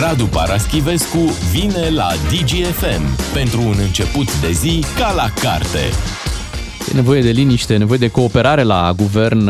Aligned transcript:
Radu 0.00 0.24
Paraschivescu 0.24 1.18
vine 1.50 1.90
la 1.90 2.08
DGFM 2.30 3.32
pentru 3.32 3.60
un 3.60 3.74
început 3.86 4.40
de 4.40 4.52
zi 4.52 4.84
ca 4.98 5.12
la 5.12 5.30
carte. 5.42 5.78
E 6.90 6.94
nevoie 6.94 7.22
de 7.22 7.30
liniște, 7.30 7.74
e 7.74 7.76
nevoie 7.76 7.98
de 7.98 8.08
cooperare 8.08 8.62
la 8.62 8.92
guvern. 8.96 9.46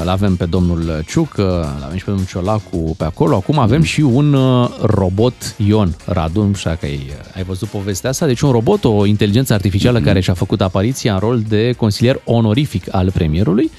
Îl 0.00 0.08
avem 0.08 0.36
pe 0.36 0.44
domnul 0.44 1.04
Ciuc, 1.06 1.38
îl 1.38 1.82
avem 1.84 1.96
și 1.96 2.04
pe 2.04 2.10
domnul 2.10 2.26
Ciolacu 2.26 2.94
pe 2.98 3.04
acolo. 3.04 3.36
Acum 3.36 3.58
avem 3.58 3.82
și 3.82 4.00
un 4.00 4.32
uh, 4.32 4.68
robot 4.82 5.54
Ion 5.56 5.96
Radu, 6.04 6.42
nu 6.42 6.54
știu 6.54 6.70
dacă 6.70 6.86
ai, 6.86 7.10
ai 7.34 7.42
văzut 7.42 7.68
povestea 7.68 8.10
asta. 8.10 8.26
Deci 8.26 8.40
un 8.40 8.50
robot, 8.50 8.84
o 8.84 9.06
inteligență 9.06 9.52
artificială 9.52 10.00
care 10.00 10.20
și-a 10.20 10.34
făcut 10.34 10.60
apariția 10.60 11.12
în 11.12 11.18
rol 11.18 11.42
de 11.48 11.72
consilier 11.72 12.20
onorific 12.24 12.94
al 12.94 13.10
premierului 13.10 13.70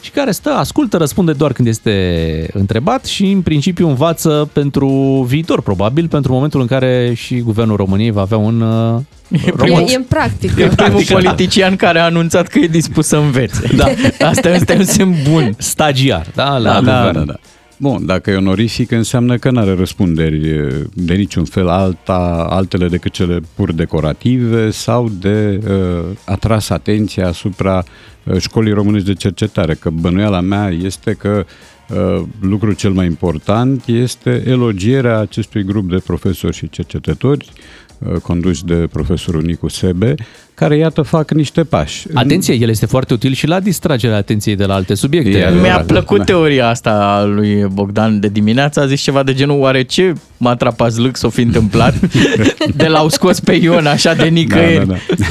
și 0.00 0.10
care 0.10 0.30
stă, 0.30 0.50
ascultă, 0.50 0.96
răspunde 0.96 1.32
doar 1.32 1.52
când 1.52 1.68
este 1.68 2.46
întrebat 2.52 3.04
și 3.04 3.30
în 3.30 3.42
principiu 3.42 3.88
învață 3.88 4.48
pentru 4.52 4.88
viitor, 5.28 5.62
probabil, 5.62 6.08
pentru 6.08 6.32
momentul 6.32 6.60
în 6.60 6.66
care 6.66 7.12
și 7.16 7.40
guvernul 7.40 7.76
României 7.76 8.10
va 8.10 8.20
avea 8.20 8.36
un 8.38 8.60
uh, 8.60 9.00
E, 9.46 9.52
robot. 9.56 9.88
e 9.90 9.94
în 9.94 10.02
practică. 10.08 10.62
E 10.62 10.66
primul 10.76 11.02
politician 11.08 11.76
care 11.76 11.98
a 11.98 12.04
anunțat 12.04 12.46
că 12.46 12.58
e 12.58 12.66
dispus 12.66 13.06
să 13.06 13.16
învețe. 13.16 13.70
Da. 13.76 13.84
Asta 14.28 14.48
este 14.48 14.76
un 14.78 14.84
semn 14.84 15.14
bun. 15.30 15.54
Stagiar, 15.58 16.26
da, 16.34 16.56
la 16.58 16.72
Da, 16.72 16.78
guvern. 16.78 17.12
da, 17.12 17.20
da. 17.24 17.34
Bun, 17.80 18.06
dacă 18.06 18.30
e 18.30 18.36
onorific, 18.36 18.90
înseamnă 18.90 19.38
că 19.38 19.50
nu 19.50 19.58
are 19.58 19.74
răspunderi 19.74 20.48
e, 20.48 20.86
de 20.94 21.14
niciun 21.14 21.44
fel 21.44 21.68
alta, 21.68 22.46
altele 22.50 22.88
decât 22.88 23.12
cele 23.12 23.40
pur 23.54 23.72
decorative 23.72 24.70
sau 24.70 25.08
de 25.08 25.60
uh, 25.68 26.16
atras 26.24 26.68
atenția 26.68 27.26
asupra 27.26 27.84
uh, 28.24 28.38
școlii 28.38 28.72
românești 28.72 29.06
de 29.06 29.14
cercetare. 29.14 29.74
Că 29.74 29.90
bănuiala 29.90 30.40
mea 30.40 30.68
este 30.68 31.12
că 31.12 31.44
uh, 31.88 32.22
lucrul 32.40 32.74
cel 32.74 32.90
mai 32.90 33.06
important 33.06 33.86
este 33.86 34.42
elogierea 34.46 35.18
acestui 35.18 35.64
grup 35.64 35.90
de 35.90 36.02
profesori 36.06 36.56
și 36.56 36.68
cercetători 36.68 37.48
uh, 37.48 37.89
conduși 38.22 38.64
de 38.64 38.74
profesorul 38.74 39.42
Nicu 39.42 39.68
Sebe, 39.68 40.14
care, 40.54 40.76
iată, 40.76 41.02
fac 41.02 41.30
niște 41.30 41.64
pași. 41.64 42.06
Atenție, 42.14 42.54
el 42.54 42.68
este 42.68 42.86
foarte 42.86 43.14
util 43.14 43.32
și 43.32 43.46
la 43.46 43.60
distragerea 43.60 44.16
atenției 44.16 44.56
de 44.56 44.64
la 44.64 44.74
alte 44.74 44.94
subiecte. 44.94 45.30
E 45.38 45.46
adevărat. 45.46 45.62
Mi-a 45.62 45.76
Da, 45.76 45.82
plăcut 45.82 46.18
da. 46.18 46.24
teoria 46.24 46.68
asta 46.68 46.90
a 46.90 47.24
lui 47.24 47.66
Bogdan 47.72 48.20
de 48.20 48.28
dimineață. 48.28 48.80
A 48.80 48.86
zis 48.86 49.00
ceva 49.00 49.22
de 49.22 49.34
genul, 49.34 49.60
oare 49.60 49.82
ce 49.82 50.12
m-a 50.36 50.50
atrapat 50.50 50.90
zlâc 50.90 51.16
s-o 51.16 51.28
fi 51.28 51.40
întâmplat? 51.40 51.94
de 52.76 52.86
l-au 52.86 53.08
scos 53.08 53.40
pe 53.40 53.52
Ion 53.52 53.86
așa 53.86 54.14
de 54.14 54.28
nicăieri. 54.28 54.86
Da, 54.86 54.94
da, 55.08 55.26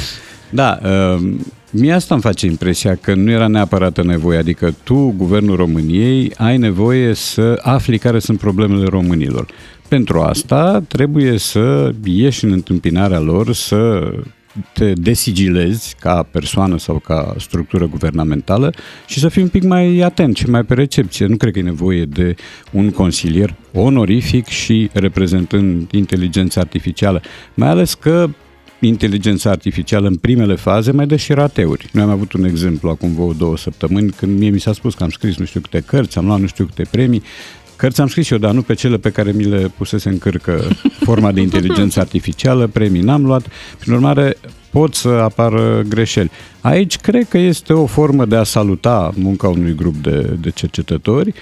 da. 0.49 0.79
da 0.81 0.89
uh, 1.15 1.29
mie 1.71 1.91
asta 1.91 2.13
îmi 2.13 2.23
face 2.23 2.45
impresia 2.45 2.95
că 3.01 3.13
nu 3.13 3.31
era 3.31 3.47
neapărat 3.47 4.05
nevoie, 4.05 4.37
adică 4.37 4.73
tu, 4.83 5.13
Guvernul 5.17 5.55
României, 5.55 6.31
ai 6.37 6.57
nevoie 6.57 7.13
să 7.13 7.59
afli 7.61 7.97
care 7.97 8.19
sunt 8.19 8.39
problemele 8.39 8.85
românilor. 8.85 9.45
Pentru 9.89 10.19
asta 10.19 10.83
trebuie 10.87 11.37
să 11.37 11.93
ieși 12.03 12.45
în 12.45 12.51
întâmpinarea 12.51 13.19
lor, 13.19 13.53
să 13.53 14.11
te 14.73 14.93
desigilezi 14.93 15.95
ca 15.99 16.23
persoană 16.31 16.77
sau 16.77 16.99
ca 16.99 17.35
structură 17.37 17.87
guvernamentală 17.87 18.73
și 19.07 19.19
să 19.19 19.29
fii 19.29 19.41
un 19.41 19.47
pic 19.47 19.63
mai 19.63 19.99
atent 19.99 20.37
și 20.37 20.49
mai 20.49 20.63
pe 20.63 20.73
recepție. 20.73 21.25
Nu 21.25 21.37
cred 21.37 21.53
că 21.53 21.59
e 21.59 21.61
nevoie 21.61 22.05
de 22.05 22.35
un 22.71 22.91
consilier 22.91 23.55
onorific 23.73 24.47
și 24.47 24.89
reprezentând 24.93 25.91
inteligența 25.91 26.61
artificială. 26.61 27.21
Mai 27.53 27.69
ales 27.69 27.93
că 27.93 28.29
inteligența 28.79 29.49
artificială 29.49 30.07
în 30.07 30.15
primele 30.15 30.55
faze 30.55 30.91
mai 30.91 31.07
dă 31.07 31.15
și 31.15 31.33
rateuri. 31.33 31.89
Noi 31.93 32.03
am 32.03 32.09
avut 32.09 32.33
un 32.33 32.43
exemplu 32.43 32.89
acum 32.89 33.13
vreo 33.13 33.33
două 33.33 33.57
săptămâni 33.57 34.09
când 34.11 34.39
mie 34.39 34.49
mi 34.49 34.59
s-a 34.59 34.73
spus 34.73 34.93
că 34.93 35.03
am 35.03 35.09
scris 35.09 35.37
nu 35.37 35.45
știu 35.45 35.59
câte 35.59 35.83
cărți, 35.85 36.17
am 36.17 36.25
luat 36.25 36.39
nu 36.39 36.47
știu 36.47 36.65
câte 36.65 36.87
premii. 36.91 37.23
Cărți 37.79 38.01
am 38.01 38.07
scris 38.07 38.29
eu, 38.29 38.37
dar 38.37 38.51
nu 38.51 38.61
pe 38.61 38.73
cele 38.73 38.97
pe 38.97 39.09
care 39.09 39.31
mi 39.31 39.43
le 39.43 39.71
pusese 39.77 40.09
în 40.09 40.17
cârcă 40.17 40.67
forma 40.99 41.31
de 41.31 41.41
inteligență 41.41 41.99
artificială, 41.99 42.67
premii 42.67 43.01
n-am 43.01 43.25
luat. 43.25 43.47
Prin 43.79 43.93
urmare, 43.93 44.37
pot 44.71 44.95
să 44.95 45.07
apară 45.07 45.81
greșeli. 45.87 46.31
Aici 46.61 46.97
cred 46.97 47.27
că 47.27 47.37
este 47.37 47.73
o 47.73 47.85
formă 47.85 48.25
de 48.25 48.35
a 48.35 48.43
saluta 48.43 49.11
munca 49.15 49.47
unui 49.47 49.75
grup 49.75 49.95
de, 49.95 50.37
de 50.41 50.49
cercetători, 50.49 51.33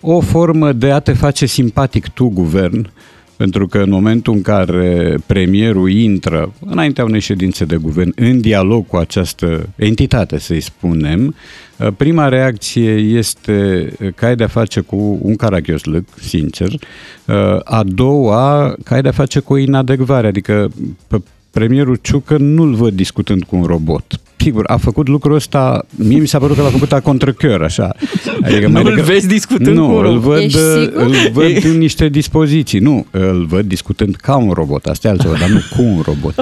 o 0.00 0.20
formă 0.20 0.72
de 0.72 0.90
a 0.90 0.98
te 0.98 1.12
face 1.12 1.46
simpatic 1.46 2.08
tu, 2.08 2.28
guvern, 2.28 2.90
pentru 3.36 3.66
că 3.66 3.78
în 3.78 3.90
momentul 3.90 4.32
în 4.32 4.42
care 4.42 5.16
premierul 5.26 5.90
intră 5.90 6.52
înaintea 6.66 7.04
unei 7.04 7.20
ședințe 7.20 7.64
de 7.64 7.76
guvern 7.76 8.12
în 8.16 8.40
dialog 8.40 8.86
cu 8.86 8.96
această 8.96 9.68
entitate, 9.76 10.38
să-i 10.38 10.60
spunem, 10.60 11.34
prima 11.96 12.28
reacție 12.28 12.90
este 12.92 13.88
că 14.14 14.26
ai 14.26 14.36
de-a 14.36 14.46
face 14.46 14.80
cu 14.80 15.18
un 15.22 15.36
caragioslăc, 15.36 16.04
sincer. 16.20 16.68
A 17.64 17.82
doua, 17.86 18.74
că 18.84 18.94
ai 18.94 19.02
de-a 19.02 19.10
face 19.10 19.38
cu 19.38 19.52
o 19.52 19.56
inadecvare, 19.56 20.26
adică 20.26 20.70
pe 21.06 21.22
premierul 21.50 21.98
Ciucă 22.02 22.36
nu-l 22.38 22.74
văd 22.74 22.94
discutând 22.94 23.44
cu 23.44 23.56
un 23.56 23.62
robot. 23.62 24.20
Sigur, 24.36 24.64
a 24.66 24.76
făcut 24.76 25.08
lucrul 25.08 25.34
ăsta, 25.34 25.84
mie 25.96 26.18
mi 26.18 26.26
s-a 26.26 26.38
părut 26.38 26.56
că 26.56 26.62
l-a 26.62 26.68
făcut 26.68 26.92
a 26.92 27.00
contracăr, 27.00 27.62
așa. 27.62 27.94
Adică 28.42 28.68
nu 28.68 28.80
îl 28.82 29.00
vezi 29.00 29.26
discutând 29.26 29.76
nu, 29.76 29.86
cu 29.86 29.92
un 29.92 29.98
îl 29.98 30.02
robot? 30.04 30.22
văd, 30.22 30.40
Ești 30.42 30.58
sigur? 30.58 31.02
îl 31.02 31.14
văd 31.32 31.64
în 31.70 31.78
niște 31.78 32.08
dispoziții. 32.08 32.78
Nu, 32.78 33.06
îl 33.10 33.46
văd 33.48 33.66
discutând 33.66 34.14
ca 34.14 34.36
un 34.36 34.50
robot, 34.50 34.84
asta 34.86 35.08
e 35.08 35.10
altceva, 35.10 35.34
dar 35.38 35.48
nu 35.48 35.60
cu 35.76 35.82
un 35.82 36.00
robot. 36.04 36.34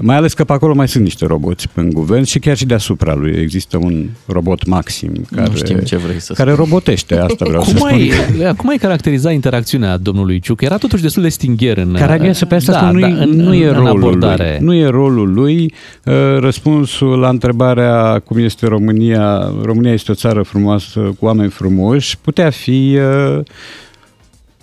Mai 0.00 0.16
ales 0.16 0.32
că 0.32 0.44
pe 0.44 0.52
acolo 0.52 0.74
mai 0.74 0.88
sunt 0.88 1.02
niște 1.02 1.26
roboți 1.26 1.68
în 1.74 1.90
guvern 1.90 2.22
și 2.22 2.38
chiar 2.38 2.56
și 2.56 2.66
deasupra 2.66 3.14
lui 3.14 3.30
există 3.40 3.76
un 3.76 4.06
robot 4.26 4.66
maxim 4.66 5.12
care, 5.30 5.48
Nu 5.48 5.56
știm 5.56 5.78
ce 5.78 5.96
vrei 5.96 6.20
să 6.20 6.32
care 6.32 6.52
robotește, 6.52 7.16
asta 7.16 7.44
vreau 7.48 7.62
să 7.62 7.74
Cum 7.74 7.78
spun. 7.78 7.90
ai, 8.46 8.54
cum 8.56 8.68
ai 8.68 8.76
caracteriza 8.76 9.30
interacțiunea 9.30 9.96
domnului 9.96 10.40
Ciuc? 10.40 10.60
Era 10.60 10.76
totuși 10.76 11.02
destul 11.02 11.22
de 11.22 11.28
stingher 11.28 11.76
în... 11.76 11.92
Caragioasă, 11.92 12.46
pe 12.46 12.54
asta 12.54 12.72
da, 12.72 12.78
spun, 12.78 12.92
nu, 12.92 13.00
da, 13.00 13.08
e, 13.08 13.22
în, 13.22 13.30
nu 13.30 13.54
e 13.54 13.68
în 13.68 13.74
rolul 13.74 13.88
abordare. 13.88 14.56
lui. 14.58 14.66
Nu 14.66 14.74
e 14.74 14.86
rolul 14.86 15.32
lui. 15.32 15.72
Uh, 16.04 16.14
Răspunsul 16.38 17.18
la 17.18 17.28
întrebarea 17.28 18.18
cum 18.18 18.38
este 18.38 18.66
România, 18.66 19.52
România 19.62 19.92
este 19.92 20.10
o 20.10 20.14
țară 20.14 20.42
frumoasă 20.42 21.00
cu 21.00 21.24
oameni 21.24 21.50
frumoși, 21.50 22.18
putea 22.18 22.50
fi 22.50 22.98
uh, 23.36 23.44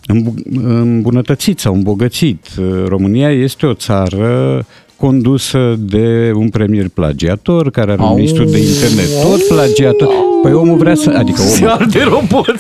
îmbu- 0.06 0.36
îmbunătățit 0.64 1.60
sau 1.60 1.74
îmbogățit. 1.74 2.48
Uh, 2.58 2.84
România 2.88 3.32
este 3.32 3.66
o 3.66 3.74
țară 3.74 4.66
condusă 5.00 5.76
de 5.80 6.32
un 6.36 6.50
premier 6.50 6.88
plagiator, 6.90 7.72
care 7.72 7.92
are 7.92 8.02
un 8.02 8.08
Au. 8.08 8.16
ministru 8.16 8.44
de 8.44 8.58
internet, 8.58 9.22
tot 9.22 9.48
plagiator. 9.48 10.10
Păi 10.42 10.54
omul 10.54 10.78
vrea 10.78 10.96
să... 10.96 11.14
Adică 11.18 11.42
Se 11.42 11.66
omul, 11.66 11.78
arde 11.80 12.04
robotul. 12.04 12.58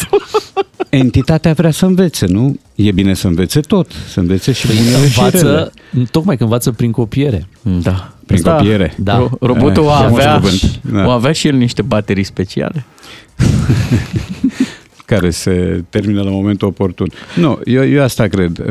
entitatea 0.89 1.53
vrea 1.53 1.71
să 1.71 1.85
învețe, 1.85 2.25
nu? 2.25 2.59
E 2.75 2.91
bine 2.91 3.13
să 3.13 3.27
învețe 3.27 3.59
tot, 3.59 3.91
să 4.09 4.19
învețe 4.19 4.51
și 4.51 4.67
bunele 4.67 5.07
și 5.07 5.19
rele. 5.19 5.37
învață, 5.47 5.71
tocmai 6.11 6.37
că 6.37 6.43
învață 6.43 6.71
prin 6.71 6.91
copiere. 6.91 7.47
Da. 7.61 8.13
Prin 8.25 8.37
Asta- 8.37 8.55
copiere. 8.55 8.93
Da. 8.97 9.27
Ro- 9.27 9.39
Robotul 9.39 9.83
Eh, 9.83 9.89
o 9.89 9.91
frumos 9.93 10.19
avea, 10.19 10.33
cuvânt. 10.39 10.79
Da. 10.93 11.05
o 11.07 11.09
avea 11.09 11.31
și 11.31 11.47
el 11.47 11.55
niște 11.55 11.81
baterii 11.81 12.23
speciale. 12.23 12.85
care 15.05 15.29
se 15.29 15.83
termină 15.89 16.21
la 16.21 16.29
momentul 16.29 16.67
oportun. 16.67 17.11
Nu, 17.35 17.59
eu, 17.65 17.87
eu 17.87 18.03
asta 18.03 18.27
cred. 18.27 18.63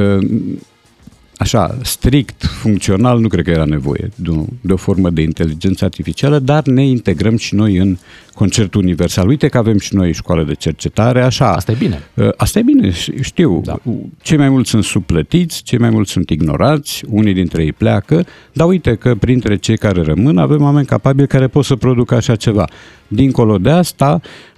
Uh, 1.38 1.44
Așa, 1.44 1.78
strict, 1.82 2.44
funcțional, 2.44 3.19
nu 3.21 3.28
cred 3.28 3.44
că 3.44 3.50
era 3.50 3.65
nevoie 3.65 4.10
de 4.15 4.31
o, 4.31 4.44
de 4.60 4.72
o 4.72 4.76
formă 4.76 5.10
de 5.10 5.22
inteligență 5.22 5.84
artificială, 5.84 6.38
dar 6.38 6.66
ne 6.66 6.87
integrăm 6.87 7.37
și 7.37 7.54
noi 7.54 7.76
în 7.76 7.97
concertul 8.34 8.82
universal. 8.82 9.28
Uite 9.28 9.49
că 9.49 9.59
avem 9.59 9.78
și 9.78 9.94
noi 9.94 10.12
școală 10.12 10.43
de 10.43 10.54
cercetare, 10.54 11.22
așa. 11.22 11.53
Asta 11.53 11.72
e 11.72 11.76
bine. 11.78 12.03
Uh, 12.15 12.28
Asta 12.37 12.59
e 12.59 12.62
bine, 12.62 12.91
ș- 12.91 13.21
știu. 13.21 13.60
Da. 13.65 13.78
Cei 14.22 14.37
mai 14.37 14.49
mulți 14.49 14.71
sunt 14.71 14.84
subplătiți, 14.84 15.62
cei 15.62 15.78
mai 15.78 15.91
mulți 15.91 16.10
sunt 16.10 16.31
ignorați, 16.31 17.03
unii 17.09 17.34
dintre 17.34 17.62
ei 17.62 17.72
pleacă, 17.72 18.26
dar 18.53 18.66
uite 18.66 18.94
că 18.94 19.15
printre 19.15 19.56
cei 19.56 19.76
care 19.78 20.03
rămân 20.03 20.38
avem 20.38 20.62
oameni 20.62 20.87
capabili 20.87 21.26
care 21.26 21.47
pot 21.49 21.65
să 21.65 21.76
producă 21.76 22.15
așa 22.15 22.37
ceva. 22.37 22.65
Dincolo 23.09 23.59
de 23.59 23.70
asta, 23.70 24.20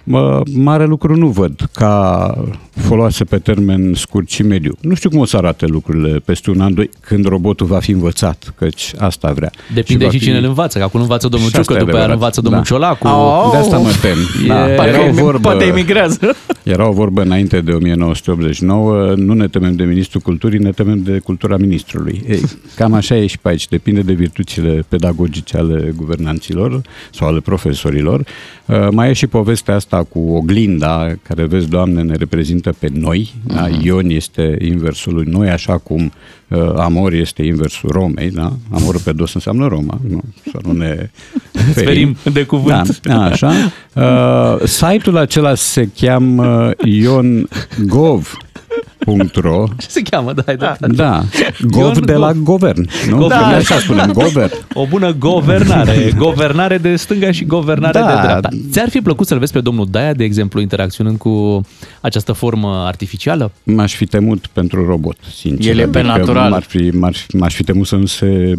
mare 0.55 0.85
lucru 0.85 1.15
nu 1.15 1.27
văd 1.27 1.69
ca 1.73 2.33
foloase 2.71 3.23
pe 3.23 3.37
termen 3.37 3.93
scurt 3.93 4.29
și 4.29 4.43
mediu. 4.43 4.75
Nu 4.81 4.93
știu 4.95 5.09
cum 5.09 5.19
o 5.19 5.25
să 5.25 5.37
arate 5.37 5.65
lucrurile 5.65 6.19
peste 6.25 6.49
un 6.49 6.61
an, 6.61 6.73
doi, 6.73 6.89
când 6.99 7.25
robotul 7.27 7.65
va 7.67 7.79
fi 7.79 7.91
învățat, 7.91 8.53
căci 8.57 8.91
asta 8.97 9.31
vrea. 9.31 9.51
Depinde 9.73 10.05
va 10.05 10.11
și 10.11 10.17
fi- 10.17 10.23
cine 10.23 10.37
îl 10.37 10.43
învață, 10.43 10.77
că 10.77 10.83
acum 10.83 11.01
învață 11.01 11.27
domnul 11.27 11.49
Și 11.49 11.55
asta 11.55 11.71
Ciucă, 11.73 11.83
e 11.83 11.85
după 11.85 11.97
aia 11.97 12.05
îl 12.05 12.11
adevărat, 12.11 12.35
învață 12.37 12.41
domnul 12.41 12.61
da. 12.61 12.67
Ciolacu. 12.67 13.07
Au. 13.07 13.51
De 13.51 13.57
asta 13.57 13.77
mă 13.77 13.89
tem. 14.01 14.17
Da. 14.47 14.69
E- 14.69 14.73
Era 14.73 14.83
o 14.99 15.01
Parcă 15.01 15.11
vorbă, 15.21 15.39
poate 15.39 15.63
emigrează. 15.65 16.35
era 16.63 16.87
o 16.87 16.91
vorbă 16.91 17.21
înainte 17.21 17.61
de 17.61 17.71
1989, 17.71 19.13
nu 19.15 19.33
ne 19.33 19.47
temem 19.47 19.75
de 19.75 19.83
ministrul 19.83 20.21
culturii, 20.21 20.59
ne 20.59 20.71
temem 20.71 21.01
de 21.03 21.19
cultura 21.19 21.57
ministrului. 21.57 22.23
Ei, 22.27 22.41
cam 22.75 22.93
așa 22.93 23.15
e 23.15 23.25
și 23.25 23.37
pe 23.37 23.49
aici, 23.49 23.67
depinde 23.67 24.01
de 24.01 24.13
virtuțile 24.13 24.85
pedagogice 24.89 25.57
ale 25.57 25.93
guvernanților 25.95 26.81
sau 27.11 27.27
ale 27.27 27.39
profesorilor. 27.39 28.23
Uh, 28.65 28.87
Mai 28.91 29.09
e 29.09 29.13
și 29.13 29.27
povestea 29.27 29.75
asta 29.75 30.00
cu 30.03 30.19
oglinda, 30.19 31.13
care 31.23 31.45
vezi, 31.45 31.69
Doamne, 31.69 32.01
ne 32.01 32.15
reprezintă 32.15 32.73
pe 32.79 32.87
noi. 32.93 33.33
Da? 33.43 33.67
Ion 33.81 34.09
este 34.09 34.57
inversul 34.61 35.13
lui 35.13 35.25
noi, 35.27 35.49
așa 35.49 35.77
cum 35.77 36.11
uh, 36.47 36.73
Amor 36.75 37.13
este 37.13 37.43
inversul 37.43 37.89
Romei, 37.89 38.29
da? 38.29 38.51
Amor 38.69 39.01
pe 39.01 39.11
dos 39.11 39.33
înseamnă 39.33 39.67
Roma, 39.67 39.99
nu? 40.09 40.21
Să 40.51 40.59
nu 40.63 40.71
ne 40.71 41.09
Ferim 41.73 42.17
de 42.33 42.43
cuvânt. 42.43 42.99
da, 43.01 43.23
așa. 43.23 43.53
Uh, 43.95 44.63
site-ul 44.63 45.17
acela 45.17 45.55
se 45.55 45.89
cheamă 45.95 46.71
Ion 46.83 47.47
Gov. 47.85 48.37
gov.ro 49.05 49.65
Ce 49.79 49.85
se 49.89 50.01
cheamă? 50.01 50.33
Da, 50.33 50.53
da. 50.53 50.75
Da, 50.87 51.23
gov 51.61 51.95
Ion 51.95 52.05
de 52.05 52.13
la 52.13 52.31
Gov. 52.33 52.43
guvern. 52.43 52.89
Nu? 53.09 53.27
Da. 53.27 53.37
Că 53.37 53.43
noi 53.45 53.53
așa 53.53 53.79
spunem, 53.79 54.11
guvern. 54.11 54.51
O 54.73 54.85
bună 54.85 55.13
guvernare. 55.13 56.11
Guvernare 56.17 56.77
de 56.77 56.95
stânga 56.95 57.31
și 57.31 57.45
guvernare 57.45 57.99
Da. 57.99 58.05
de 58.15 58.21
dreapta. 58.21 58.49
Ți-ar 58.71 58.89
fi 58.89 58.99
plăcut 59.01 59.27
să-l 59.27 59.39
vezi 59.39 59.51
pe 59.51 59.61
domnul 59.61 59.87
Daia, 59.91 60.13
de 60.13 60.23
exemplu, 60.23 60.59
interacționând 60.61 61.17
cu 61.17 61.61
această 62.01 62.31
formă 62.31 62.83
artificială? 62.85 63.51
M-aș 63.63 63.93
fi 63.95 64.05
temut 64.05 64.47
pentru 64.53 64.85
robot, 64.85 65.17
sincer. 65.35 65.71
El 65.73 65.79
e 65.79 65.87
pe 65.87 65.99
Adică 65.99 66.17
natural. 66.17 66.49
M-ar 66.49 66.63
fi, 66.63 66.89
m-ar 66.93 67.13
fi, 67.13 67.35
m-aș 67.35 67.53
fi 67.55 67.63
temut 67.63 67.87
să 67.87 67.95
nu 67.95 68.05
se 68.05 68.55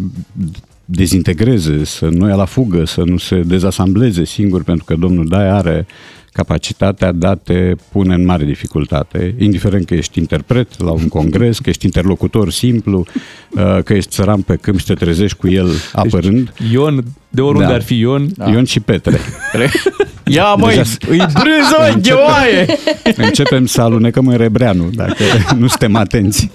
dezintegreze, 0.85 1.83
să 1.85 2.05
nu 2.11 2.27
ia 2.27 2.35
la 2.35 2.45
fugă, 2.45 2.85
să 2.85 3.01
nu 3.05 3.17
se 3.17 3.35
dezasambleze 3.39 4.25
singur, 4.25 4.63
pentru 4.63 4.83
că 4.83 4.95
domnul 4.95 5.27
Daia 5.27 5.55
are 5.55 5.85
capacitatea 6.33 7.11
de 7.11 7.27
a 7.27 7.33
te 7.35 7.71
pune 7.91 8.13
în 8.13 8.25
mare 8.25 8.43
dificultate, 8.45 9.35
indiferent 9.39 9.85
că 9.85 9.93
ești 9.93 10.19
interpret 10.19 10.81
la 10.83 10.91
un 10.91 11.07
congres, 11.07 11.59
că 11.59 11.69
ești 11.69 11.85
interlocutor 11.85 12.51
simplu, 12.51 13.05
uh, 13.49 13.79
că 13.83 13.93
ești 13.93 14.09
țăran 14.09 14.41
pe 14.41 14.55
câmp 14.55 14.79
și 14.79 14.85
te 14.85 14.93
trezești 14.93 15.37
cu 15.37 15.47
el 15.47 15.69
apărând. 15.93 16.53
Ion, 16.71 17.03
de 17.29 17.41
oriunde 17.41 17.67
Da. 17.69 17.73
ar 17.73 17.81
fi 17.81 17.97
Ion, 17.99 18.27
Ion 18.51 18.63
și 18.63 18.79
Petre. 18.79 19.19
Ia 20.25 20.53
măi, 20.53 20.75
Deja- 20.75 21.07
îi 21.07 21.17
brânză 21.17 21.99
de 22.01 22.11
oaie! 22.11 22.65
Începem 23.15 23.65
să 23.65 23.81
alunecăm 23.81 24.27
în 24.27 24.37
Rebreanu, 24.37 24.89
dacă 24.93 25.23
nu 25.59 25.67
suntem 25.67 25.95
atenți. 25.95 26.49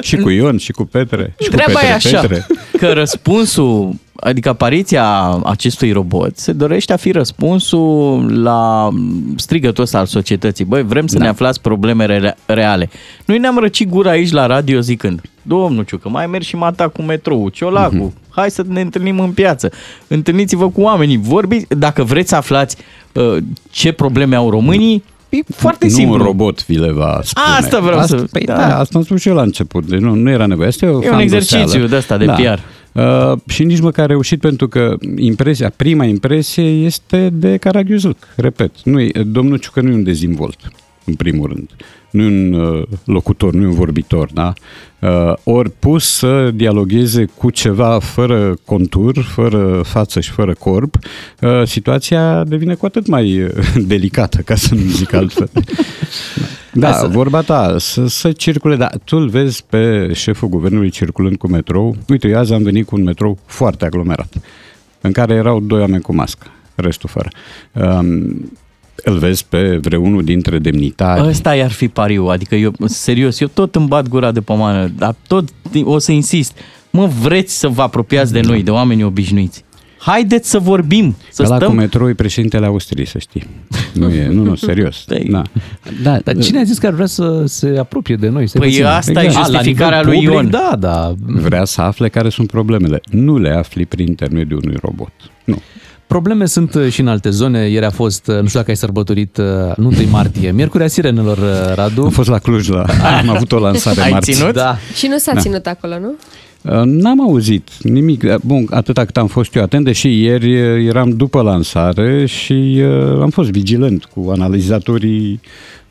și 0.00 0.16
cu 0.16 0.28
Ion, 0.30 0.56
și 0.56 0.72
cu 0.72 0.84
Petre, 0.84 1.34
și 1.40 1.48
cu 1.48 1.54
Treaba 1.54 1.72
Petre, 1.72 1.88
e 1.88 1.92
așa, 1.94 2.20
Petre. 2.20 2.46
Că 2.86 2.92
răspunsul, 2.92 3.92
adică 4.16 4.48
apariția 4.48 5.38
acestui 5.44 5.92
robot 5.92 6.36
se 6.38 6.52
dorește 6.52 6.92
a 6.92 6.96
fi 6.96 7.10
răspunsul 7.10 8.42
la 8.42 8.88
strigătul 9.36 9.82
ăsta 9.82 9.98
al 9.98 10.06
societății. 10.06 10.64
Băi, 10.64 10.82
vrem 10.82 11.06
să 11.06 11.16
da. 11.18 11.22
ne 11.22 11.28
aflați 11.30 11.60
problemele 11.60 12.18
re- 12.18 12.36
reale. 12.46 12.90
Noi 13.24 13.38
ne-am 13.38 13.58
răcit 13.58 13.88
gura 13.88 14.10
aici 14.10 14.30
la 14.30 14.46
radio 14.46 14.80
zicând, 14.80 15.20
domnul 15.42 15.84
Ciucă, 15.84 16.08
mai 16.08 16.26
mergi 16.26 16.48
și 16.48 16.56
mata 16.56 16.88
cu 16.88 17.02
metrou, 17.02 17.48
Ciolacu, 17.48 17.94
Mhm. 17.94 18.12
hai 18.30 18.50
să 18.50 18.64
ne 18.68 18.80
întâlnim 18.80 19.20
în 19.20 19.30
piață, 19.30 19.70
întâlniți-vă 20.08 20.70
cu 20.70 20.80
oamenii, 20.80 21.16
vorbiți, 21.16 21.66
dacă 21.78 22.02
vreți 22.04 22.28
să 22.28 22.36
aflați 22.36 22.76
uh, 23.12 23.36
ce 23.70 23.92
probleme 23.92 24.36
au 24.36 24.50
românii, 24.50 25.04
e 25.36 25.42
foarte 25.54 25.84
nu 25.86 25.90
simplu. 25.90 26.14
un 26.14 26.20
robot 26.22 26.66
vi 26.66 26.76
le 26.78 26.92
va 26.92 27.20
spune. 27.22 27.46
Asta 27.58 27.80
vreau 27.80 27.98
asta, 27.98 28.16
să- 28.16 28.24
Păi 28.30 28.42
da. 28.44 28.56
da. 28.56 28.66
da, 28.68 28.78
asta 28.78 28.98
am 28.98 29.04
spus 29.04 29.20
și 29.20 29.28
eu 29.28 29.34
la 29.34 29.42
început. 29.42 29.86
Deci 29.86 29.98
nu, 30.00 30.14
nu 30.14 30.30
era 30.30 30.46
nevoie. 30.46 30.68
Asta 30.68 30.86
e, 30.86 30.88
o 30.88 30.92
E 30.92 30.94
un 30.94 31.00
fandoseală. 31.02 31.36
exercițiu 31.36 31.86
de 31.86 31.96
ăsta 31.96 32.16
de 32.16 32.24
PR. 32.24 32.58
Uh, 33.00 33.32
și 33.48 33.64
nici 33.64 33.80
măcar 33.80 34.04
a 34.04 34.06
reușit 34.06 34.40
pentru 34.40 34.68
că 34.68 34.96
impresia, 35.16 35.72
prima 35.76 36.04
impresie 36.04 36.62
este 36.64 37.30
de 37.32 37.56
Caragiuzluc. 37.56 38.16
Repet, 38.36 38.70
nu 38.84 39.00
e, 39.00 39.10
domnul 39.26 39.56
Ciucă 39.58 39.80
nu 39.80 39.90
e 39.90 39.94
un 39.94 40.02
dezvolt, 40.02 40.56
în 41.04 41.14
primul 41.14 41.48
rând. 41.48 41.70
Nu 42.10 42.22
e 42.22 42.26
un 42.26 42.52
uh, 42.52 42.82
locutor, 43.04 43.52
nu 43.52 43.62
e 43.62 43.66
un 43.66 43.72
vorbitor, 43.74 44.28
da? 44.32 44.52
Uh, 44.98 45.32
ori 45.44 45.70
pus 45.70 46.04
să 46.06 46.50
dialogueze 46.54 47.24
cu 47.24 47.50
ceva 47.50 47.98
fără 47.98 48.54
contur, 48.64 49.18
fără 49.22 49.82
față 49.84 50.20
și 50.20 50.30
fără 50.30 50.54
corp, 50.54 50.94
uh, 51.40 51.62
situația 51.64 52.44
devine 52.44 52.74
cu 52.74 52.86
atât 52.86 53.06
mai 53.06 53.42
uh, 53.42 53.50
delicată, 53.86 54.38
ca 54.38 54.54
să 54.54 54.74
nu 54.74 54.80
zic 54.80 55.12
altfel. 55.12 55.50
Da, 56.74 56.90
Hai 56.90 57.00
să- 57.00 57.06
vorba 57.06 57.40
ta, 57.40 57.74
să, 57.78 58.06
să 58.06 58.32
circule, 58.32 58.76
dar 58.76 58.98
tu 59.04 59.16
îl 59.16 59.28
vezi 59.28 59.64
pe 59.68 60.12
șeful 60.14 60.48
guvernului 60.48 60.90
circulând 60.90 61.36
cu 61.36 61.48
metrou. 61.48 61.96
Uite, 62.08 62.28
eu 62.28 62.38
azi 62.38 62.52
am 62.52 62.62
venit 62.62 62.86
cu 62.86 62.96
un 62.96 63.02
metrou 63.02 63.38
foarte 63.46 63.84
aglomerat, 63.84 64.34
în 65.00 65.12
care 65.12 65.34
erau 65.34 65.60
doi 65.60 65.80
oameni 65.80 66.02
cu 66.02 66.14
mască, 66.14 66.46
restul 66.74 67.08
fără. 67.12 67.28
Um, 67.72 68.52
îl 69.04 69.18
vezi 69.18 69.44
pe 69.48 69.76
vreunul 69.82 70.24
dintre 70.24 70.58
demnitari. 70.58 71.26
Ăsta 71.26 71.54
i-ar 71.54 71.70
fi 71.70 71.88
pariu, 71.88 72.26
adică 72.26 72.54
eu, 72.54 72.72
serios, 72.84 73.40
eu 73.40 73.48
tot 73.54 73.74
îmi 73.74 73.86
bat 73.86 74.08
gura 74.08 74.32
de 74.32 74.40
pomană, 74.40 74.90
dar 74.98 75.14
tot 75.26 75.48
o 75.84 75.98
să 75.98 76.12
insist. 76.12 76.58
Mă, 76.90 77.06
vreți 77.06 77.58
să 77.58 77.68
vă 77.68 77.82
apropiați 77.82 78.32
de 78.32 78.40
noi, 78.40 78.62
de 78.62 78.70
oameni 78.70 79.02
obișnuiți. 79.04 79.64
Haideți 79.98 80.50
să 80.50 80.58
vorbim, 80.58 81.16
să 81.30 81.42
Ăla 81.42 81.56
cu 81.56 81.62
stăm... 81.64 81.76
metrou 81.76 82.08
e 82.08 82.14
președintele 82.14 82.66
Austriei, 82.66 83.06
să 83.06 83.18
știi. 83.18 83.46
Nu 83.92 84.08
e, 84.10 84.28
nu, 84.28 84.42
nu, 84.42 84.54
serios. 84.68 85.04
Păi- 85.14 85.30
Da. 85.30 85.42
Da, 86.02 86.18
Dar 86.24 86.36
cine 86.38 86.58
a 86.60 86.62
zis 86.62 86.78
că 86.78 86.86
ar 86.86 86.92
vrea 86.92 87.06
să 87.06 87.44
se 87.46 87.76
apropie 87.78 88.16
de 88.16 88.28
noi? 88.28 88.46
Să 88.46 88.58
Păi 88.58 88.68
puțin? 88.68 88.84
asta 88.84 89.22
e 89.22 89.26
Ah, 89.28 89.34
la 89.34 89.42
justificarea 89.42 89.98
nivel 90.00 90.12
lui 90.14 90.24
public, 90.24 90.34
Ion. 90.42 90.50
Da, 90.50 90.76
da. 90.78 91.14
Vrea 91.26 91.64
să 91.64 91.80
afle 91.80 92.08
care 92.08 92.28
sunt 92.28 92.50
problemele. 92.50 93.00
Nu 93.10 93.38
le 93.38 93.50
afli 93.50 93.86
prin 93.86 94.06
intermediul 94.06 94.60
unui 94.64 94.76
robot. 94.82 95.12
Nu. 95.44 95.58
Probleme 96.12 96.46
sunt 96.46 96.74
uh, 96.74 96.88
și 96.90 97.00
în 97.00 97.08
alte 97.08 97.30
zone. 97.30 97.68
Ieri 97.68 97.84
a 97.84 97.90
fost, 97.90 98.26
uh, 98.26 98.34
nu 98.40 98.46
știu 98.46 98.58
dacă 98.58 98.70
ai 98.70 98.76
sărbătorit, 98.76 99.36
uh, 99.36 99.44
nu 99.76 99.86
1 99.86 99.96
martie, 100.10 100.50
Miercurea 100.50 100.86
Sirenelor, 100.88 101.38
uh, 101.38 101.74
Radu. 101.74 102.02
Am 102.02 102.10
fost 102.10 102.28
la 102.28 102.38
Cluj, 102.38 102.68
la, 102.68 102.84
am 103.20 103.28
avut 103.28 103.52
o 103.52 103.58
lansare 103.58 104.00
Ai 104.02 104.10
marți. 104.10 104.32
ținut? 104.32 104.52
Da. 104.54 104.76
Și 104.94 105.06
nu 105.06 105.18
s-a 105.18 105.32
Da. 105.34 105.40
ținut 105.40 105.66
acolo, 105.66 105.98
nu? 105.98 106.14
Uh, 106.62 106.82
N-am 106.84 107.20
auzit 107.22 107.68
nimic. 107.82 108.24
Bun, 108.44 108.66
atâta 108.70 109.04
cât 109.04 109.16
am 109.16 109.26
fost 109.26 109.54
eu 109.54 109.62
atent, 109.62 109.84
deși 109.84 110.22
ieri 110.22 110.60
uh, 110.62 110.86
eram 110.86 111.10
după 111.10 111.42
lansare 111.42 112.26
și 112.26 112.80
uh, 112.82 113.20
am 113.20 113.30
fost 113.30 113.50
vigilent 113.50 114.04
cu 114.04 114.30
analizatorii 114.30 115.40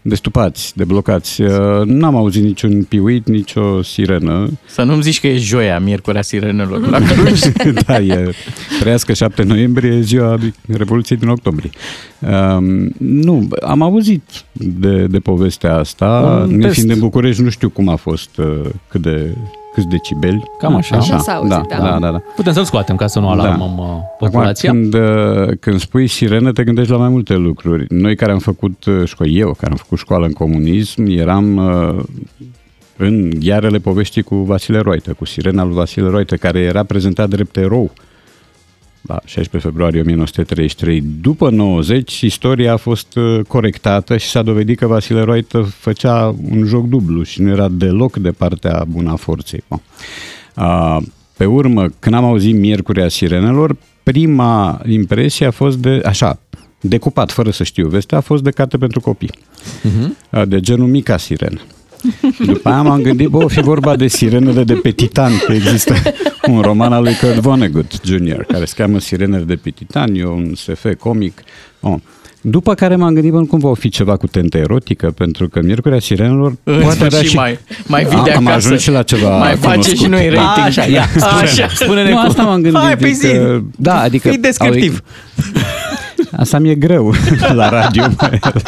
destupați, 0.04 0.74
deblocați. 0.76 1.42
Uh, 1.42 1.50
N-am 1.86 2.16
auzit 2.16 2.44
niciun 2.44 2.84
piuit, 2.84 3.28
nicio 3.28 3.82
sirenă. 3.82 4.50
Să 4.68 4.84
nu-mi 4.84 5.02
zici 5.02 5.20
că 5.20 5.28
e 5.28 5.38
joia, 5.38 5.80
miercurea 5.80 6.22
sirenelor 6.22 6.88
la 6.90 7.00
Cluj. 7.00 7.40
da, 7.86 8.00
e 8.00 8.32
trăiască 8.80 9.14
7 9.14 9.44
noiembrie, 9.44 9.92
e 9.92 10.02
ziua 10.02 10.38
Revoluției 10.68 11.18
din 11.20 11.28
octombrie. 11.28 11.70
Um, 12.20 12.94
nu, 12.98 13.48
am 13.62 13.82
auzit 13.82 14.24
de, 14.54 15.06
de 15.06 15.20
povestea 15.20 15.76
asta. 15.76 16.42
Un 16.48 16.56
Ne 16.56 16.62
test. 16.66 16.74
fiind 16.74 16.90
în 16.92 17.00
București, 17.00 17.42
nu 17.42 17.50
știu 17.50 17.70
cum 17.70 17.88
a 17.90 17.96
fost, 17.96 18.38
uh, 18.38 18.70
cât 18.88 19.02
de 19.02 19.36
câți 19.74 19.88
decibeli. 19.88 20.44
Cam 20.60 20.76
așa. 20.76 20.98
Așa 20.98 21.18
s-a 21.18 21.34
auzit, 21.34 21.50
da, 21.50 21.64
da. 21.70 21.78
da, 21.78 22.00
da, 22.00 22.12
da. 22.12 22.22
Putem 22.36 22.54
să-l 22.54 22.64
scoatem 22.64 22.96
ca 22.96 23.08
să 23.08 23.20
nu 23.20 23.30
alarmăm 23.30 23.74
da. 23.78 23.84
populația. 24.20 24.70
Acum, 24.70 24.82
când, 24.82 24.94
uh, 24.94 25.58
când 25.60 25.80
spui 25.80 26.08
sirenă, 26.08 26.52
te 26.52 26.64
gândești 26.64 26.92
la 26.92 26.98
mai 26.98 27.10
multe 27.10 27.36
lucruri. 27.36 27.86
Noi 27.90 28.16
care 28.16 28.32
am 28.32 28.40
făcut 28.40 28.86
uh, 28.86 29.06
școală, 29.06 29.32
eu 29.32 29.54
care 29.54 29.72
am 29.72 29.78
făcut 29.78 29.98
școală 29.98 30.26
în 30.26 30.34
comunism, 30.34 31.06
eram 31.06 31.56
uh, 31.56 32.04
în 32.98 33.30
ghearele 33.40 33.78
poveștii 33.78 34.22
cu 34.22 34.36
Vasile 34.36 34.80
Roită, 34.80 35.14
cu 35.14 35.26
sirena 35.26 35.64
lui 35.64 35.74
Vasile 35.74 36.10
Roită, 36.10 36.36
care 36.36 36.60
era 36.60 36.84
prezentat 36.84 37.30
drept 37.30 37.58
erou 37.58 37.92
la 39.02 39.20
16 39.26 39.70
februarie 39.70 40.02
1933. 40.02 41.04
După 41.22 41.50
90, 41.50 42.22
istoria 42.22 42.74
a 42.74 42.78
fost 42.78 43.16
uh, 43.16 43.40
corectată 43.48 44.18
și 44.18 44.28
s-a 44.28 44.42
dovedit 44.42 44.78
că 44.78 44.88
Vasile 44.88 45.22
Roită 45.22 45.62
făcea 45.62 46.36
un 46.50 46.64
joc 46.64 46.88
dublu 46.88 47.24
și 47.24 47.42
nu 47.42 47.50
era 47.50 47.68
deloc 47.68 48.18
de 48.18 48.32
partea 48.32 48.84
bună 48.88 49.12
a 49.12 49.16
forței. 49.16 49.64
Bun. 49.68 49.82
A, 50.54 51.02
Pe 51.38 51.46
urmă, 51.46 51.88
când 52.00 52.16
am 52.16 52.24
auzit 52.24 52.56
Miercurea 52.56 53.08
Sirenelor, 53.08 53.76
prima 54.04 54.82
impresie 54.88 55.46
a 55.46 55.52
fost 55.52 55.78
de, 55.78 56.02
așa, 56.06 56.40
decupat, 56.82 57.32
fără 57.32 57.52
să 57.52 57.64
știu 57.64 57.88
vestea, 57.88 58.18
a 58.18 58.22
fost 58.22 58.44
de 58.44 58.52
carte 58.52 58.78
pentru 58.78 59.00
copii. 59.00 59.32
Uh-huh. 59.32 60.46
De 60.48 60.60
genul 60.60 60.88
Mica 60.88 61.18
Sirenă. 61.18 61.62
După 62.46 62.70
aia 62.70 62.82
m-am 62.82 63.02
gândit, 63.02 63.28
bă, 63.28 63.44
o 63.44 63.48
fi 63.48 63.62
vorba 63.62 63.96
de 63.96 64.08
sirenele 64.08 64.64
de 64.64 64.74
pe 64.74 64.90
Titan, 64.92 65.32
că 65.46 65.52
există 65.54 65.94
un 66.48 66.62
roman 66.62 66.94
al 66.94 67.04
lui 67.04 67.14
Kurt 67.22 67.36
Vonnegut 67.36 67.92
Jr., 68.04 68.44
care 68.48 68.66
se 68.66 68.74
cheamă 68.78 69.00
Sirenele 69.00 69.44
de 69.44 69.56
pe 69.56 69.70
Titan, 69.70 70.16
e 70.16 70.26
un 70.26 70.52
SF 70.56 70.86
comic. 71.00 71.42
Oh. 71.80 71.96
După 72.44 72.74
care 72.74 72.96
m-am 72.96 73.14
gândit, 73.14 73.32
bă, 73.32 73.38
nu 73.38 73.46
cumva 73.46 73.68
o 73.70 73.74
fi 73.74 73.90
ceva 73.90 74.16
cu 74.18 74.28
tentă 74.28 74.58
erotică, 74.58 75.12
pentru 75.18 75.48
că 75.50 75.62
Miercurea 75.64 76.00
Sirenelor 76.00 76.56
În 76.64 76.74
avea 76.74 76.92
sfârșit 77.10 77.36
mai, 77.36 77.60
mai 77.88 78.04
vii 78.06 78.22
de 78.24 78.32
am 78.32 78.48
acasă. 78.48 78.66
ajuns 78.68 78.82
și 78.82 78.92
la 78.92 79.04
ceva 79.04 79.38
Mai 79.38 79.56
face 79.56 79.68
cunoscut. 79.70 79.98
și 79.98 80.06
noi 80.06 80.30
rating. 80.30 80.66
Așa, 80.66 80.84
ia, 80.86 81.08
spune-ne. 81.16 81.42
Așa. 81.42 81.68
Spune-ne 81.74 82.10
Nu, 82.10 82.16
cum. 82.16 82.26
asta 82.28 82.42
m-am 82.44 82.62
gândit. 82.62 82.80
Hai, 82.82 82.98
păi 82.98 83.14
zi. 83.14 83.26
adică, 83.28 83.64
da, 83.78 84.00
adică, 84.00 84.30
Fii 84.30 84.38
descriptiv. 84.38 85.02
Asta 86.38 86.60
mi-e 86.60 86.76
greu 86.76 87.14
la 87.54 87.70
radio 87.70 88.04
mai 88.20 88.38
ales. 88.42 88.64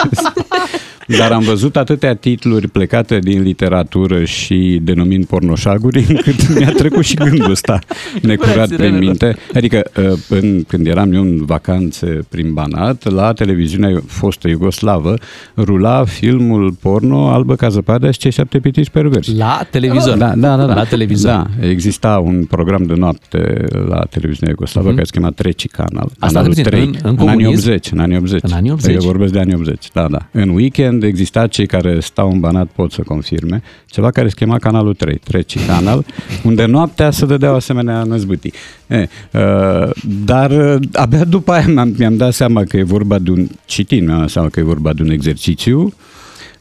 Dar 1.08 1.32
am 1.32 1.42
văzut 1.44 1.76
atâtea 1.78 2.16
titluri 2.16 2.68
plecate 2.68 3.20
din 3.20 3.42
literatură 3.42 4.24
și 4.24 4.80
denumind 4.84 5.26
pornoșaguri, 5.26 6.06
încât 6.10 6.58
mi-a 6.60 6.72
trecut 6.72 7.04
și 7.06 7.16
gândul 7.16 7.52
ăsta 7.52 7.80
necurat 8.22 8.54
prin 8.56 8.68
sirenelor. 8.68 9.00
minte. 9.00 9.36
Adică, 9.56 9.84
uh, 9.98 10.18
în, 10.30 10.64
când 10.68 10.88
eram 10.88 11.14
eu 11.14 11.22
în 11.22 11.46
vacanțe 11.46 12.20
prin 12.30 12.54
Banat, 12.54 13.12
la 13.12 13.34
televiziunea 13.34 14.02
fostă 14.08 14.48
Iugoslavă, 14.48 15.14
rula 15.58 16.04
filmul 16.06 16.72
porno 16.82 17.28
Albă 17.30 17.56
ca 17.56 17.70
zăpada 17.70 18.12
și 18.12 18.20
cei 18.20 18.32
șapte 18.32 18.60
pitici 18.60 18.90
perversi. 18.90 19.36
La 19.36 19.68
televizor. 19.72 20.18
Da, 20.18 20.34
da, 20.36 20.56
da, 20.56 20.66
da. 20.66 20.74
La 20.74 20.84
televizor. 20.84 21.32
Da, 21.32 21.68
exista 21.68 22.22
un 22.26 22.46
program 22.46 22.84
de 22.84 22.94
noapte 22.94 23.64
la 23.88 24.00
televiziunea 24.10 24.50
Iugoslavă 24.58 24.88
Mhm. 24.88 24.96
care 24.96 25.06
se 25.12 25.20
chema 25.20 25.30
Treci 25.30 25.68
Canal. 25.68 26.06
Asta 26.06 26.26
canalul 26.28 26.48
puțin, 26.48 26.64
3, 26.64 26.82
în- 26.82 26.88
în 26.88 26.96
în, 27.04 27.10
anii 27.10 27.18
comunism? 27.44 27.68
80, 27.70 27.92
în 27.92 28.00
anii 28.00 28.18
80. 28.18 28.40
În 28.44 28.52
anii 28.52 28.72
80? 28.72 28.94
Eu 28.96 29.02
vorbesc 29.02 29.34
de 29.34 29.40
anii 29.40 29.54
80, 29.56 29.88
da, 29.94 30.08
da. 30.12 30.28
În 30.32 30.50
weekend 30.50 30.93
exista 31.02 31.48
cei 31.48 31.66
care 31.66 32.00
stau 32.00 32.32
în 32.32 32.40
Banat 32.40 32.68
pot 32.68 32.92
să 32.92 33.02
confirme, 33.02 33.62
ceva 33.86 34.12
care 34.12 34.28
se 34.28 34.34
chema 34.36 34.58
Canalul 34.58 34.94
3, 34.94 35.16
Treci 35.16 35.66
Canal, 35.66 36.06
unde 36.44 36.66
noaptea 36.66 37.12
se 37.12 37.26
dădeau 37.26 37.56
asemenea 37.56 38.04
năzbâtii. 38.04 38.54
E, 38.88 39.08
uh, 39.32 39.90
dar 40.26 40.52
uh, 40.52 40.82
abia 40.94 41.24
după 41.24 41.52
aia 41.52 41.68
mi-am, 41.68 41.96
mi-am 41.98 42.18
dat 42.18 42.34
seama 42.34 42.64
că 42.64 42.78
e 42.78 42.84
vorba 42.84 43.20
de 43.20 43.32
un, 43.32 43.48
citind, 43.66 44.08
mi-am 44.08 44.20
dat 44.20 44.30
seama 44.30 44.50
că 44.50 44.60
e 44.60 44.64
vorba 44.64 44.94
de 44.94 45.02
un 45.02 45.10
exercițiu 45.10 45.94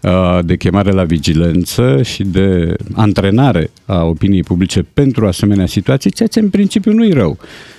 uh, 0.00 0.38
de 0.44 0.56
chemare 0.56 0.90
la 0.90 1.04
vigilență 1.04 2.02
și 2.02 2.22
de 2.22 2.76
antrenare 2.92 3.70
a 3.86 4.02
opiniei 4.02 4.42
publice 4.42 4.86
pentru 4.94 5.26
asemenea 5.26 5.66
situații, 5.66 6.10
ceea 6.10 6.28
ce 6.28 6.40
în 6.40 6.50
principiu 6.50 6.92
nu 6.92 7.04
e 7.04 7.12
rău. 7.12 7.38
Uh, 7.40 7.72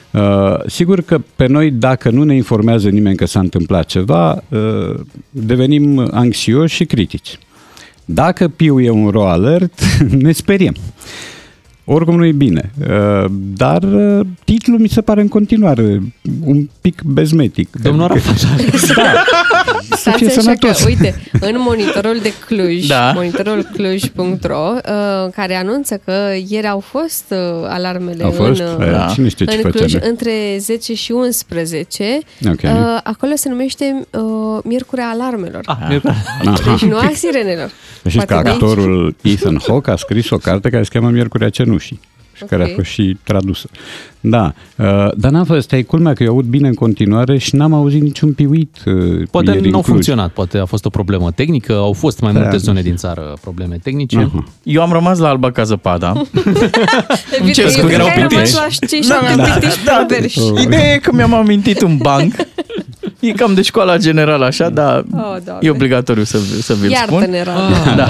sigur 0.65 1.01
că 1.01 1.21
pe 1.35 1.47
noi, 1.47 1.71
dacă 1.71 2.09
nu 2.09 2.23
ne 2.23 2.35
informează 2.35 2.89
nimeni 2.89 3.15
că 3.15 3.25
s-a 3.25 3.39
întâmplat 3.39 3.85
ceva, 3.85 4.43
uh, 4.49 4.99
devenim 5.29 6.07
anxioși 6.11 6.75
și 6.75 6.85
critici. 6.85 7.37
Dacă 8.05 8.47
piu 8.47 8.81
e 8.81 8.89
un 8.89 9.09
ro 9.09 9.27
alert, 9.27 9.81
ne 10.23 10.31
speriem. 10.31 10.75
Oricum 11.85 12.15
nu 12.15 12.25
e 12.25 12.31
bine, 12.31 12.71
uh, 12.79 13.25
dar 13.55 13.83
uh, 13.83 14.25
titlul 14.43 14.79
mi 14.79 14.87
se 14.87 15.01
pare 15.01 15.21
în 15.21 15.27
continuare 15.27 16.13
un 16.43 16.69
pic 16.81 17.01
bezmetic. 17.01 17.75
Domnul 17.81 18.03
Arafat. 18.11 18.41
Da, 18.95 19.23
să 19.89 19.95
Stați 19.95 20.17
fie 20.17 20.27
așa 20.27 20.41
sănătos. 20.41 20.81
că, 20.81 20.87
uite, 20.87 21.15
în 21.39 21.55
monitorul 21.59 22.19
de 22.21 22.33
Cluj, 22.45 22.85
Da. 22.87 23.11
monitorul 23.15 23.67
cluj.ro, 23.73 24.71
uh, 24.75 25.31
care 25.35 25.55
anunță 25.55 26.01
că 26.05 26.33
ieri 26.47 26.67
au 26.67 26.79
fost 26.79 27.23
uh, 27.29 27.37
alarmele 27.67 28.23
Au 28.23 28.31
fost? 28.31 28.59
în, 28.59 28.81
Eh, 28.81 28.91
Da. 28.91 29.05
Cine 29.13 29.27
știe 29.29 29.45
ce 29.45 29.59
în 29.63 29.71
Cluj 29.71 29.91
face? 29.93 30.07
între 30.07 30.31
10 30.59 30.93
și 30.93 31.11
11. 31.11 32.19
Ok. 32.47 32.59
Uh, 32.63 32.69
acolo 33.03 33.31
se 33.35 33.49
numește 33.49 34.07
uh, 34.11 34.21
Miercurea 34.63 35.09
Alarmelor. 35.09 35.61
Ah, 35.65 35.77
Deci 36.65 36.81
nu 36.89 36.97
a 36.97 37.11
sirenelor. 37.13 37.71
Știți 38.07 38.25
că 38.25 38.33
Poate 38.33 38.43
de 38.43 38.49
aici. 38.49 38.61
actorul 38.61 39.15
Ethan 39.21 39.59
Hawke 39.67 39.91
a 39.91 39.95
scris 39.95 40.29
o 40.29 40.37
carte 40.37 40.69
care 40.69 40.83
se 40.83 40.89
cheamă 40.93 41.09
Miercurea 41.09 41.49
Cenușii 41.49 41.99
și 42.33 42.43
care 42.43 42.63
a 42.63 42.65
Ok. 42.65 42.73
fost 42.75 42.89
și 42.89 43.17
tradusă. 43.23 43.67
Da, 44.25 44.53
uh, 44.77 44.85
dar 45.17 45.31
n-am 45.31 45.43
fost, 45.43 45.71
e 45.71 45.81
culmea 45.81 46.13
că 46.13 46.23
eu 46.23 46.31
aud 46.33 46.45
bine 46.45 46.67
în 46.67 46.73
continuare 46.73 47.37
și 47.37 47.55
n-am 47.55 47.73
auzit 47.73 48.01
niciun 48.01 48.33
piuit 48.33 48.75
uh, 48.85 48.93
Poate 49.31 49.49
ieri 49.49 49.61
nu 49.61 49.67
în 49.67 49.73
au 49.73 49.79
Cluj. 49.81 49.85
funcționat, 49.93 50.29
poate 50.31 50.57
a 50.57 50.65
fost 50.65 50.85
o 50.85 50.89
problemă 50.89 51.31
tehnică, 51.31 51.73
au 51.73 51.93
fost 51.93 52.19
mai 52.19 52.33
Da, 52.33 52.39
multe 52.39 52.53
nu 52.55 52.61
zone 52.61 52.77
știu. 52.77 52.89
din 52.89 52.99
țară 52.99 53.33
probleme 53.41 53.79
tehnice. 53.83 54.17
Aha. 54.17 54.43
Eu 54.63 54.81
am 54.81 54.91
rămas 54.91 55.17
la 55.17 55.27
Alba 55.29 55.51
ca 55.51 55.63
zăpada. 55.63 56.13
Evident, 57.31 57.53
cer 57.55 57.63
eu 57.63 57.69
scuze, 57.69 57.87
cred 57.87 57.91
erau 57.99 58.05
că 58.07 58.11
ai 58.19 58.27
rămas 58.29 58.49
pitici. 58.49 58.55
la 58.81 58.87
cei 58.87 59.01
șapte 59.03 59.59
pitici 59.59 59.79
perverși. 60.07 60.39
Ideea 60.63 60.93
e 60.93 60.97
că 60.97 61.11
mi-am 61.13 61.33
amintit 61.33 61.81
un 61.81 61.97
banc. 61.97 62.33
E 63.19 63.31
cam 63.31 63.53
de 63.53 63.61
școala 63.61 63.97
generală 63.97 64.45
așa, 64.45 64.69
dar 64.69 64.97
Oh, 64.97 65.21
Doamne. 65.45 65.59
e 65.61 65.69
obligatoriu 65.69 66.23
să, 66.23 66.37
să 66.61 66.73
vi-l 66.73 66.93
spun. 67.05 67.19
Iartă-ne, 67.19 67.43
Radu. 67.43 67.95
Da. 67.95 68.07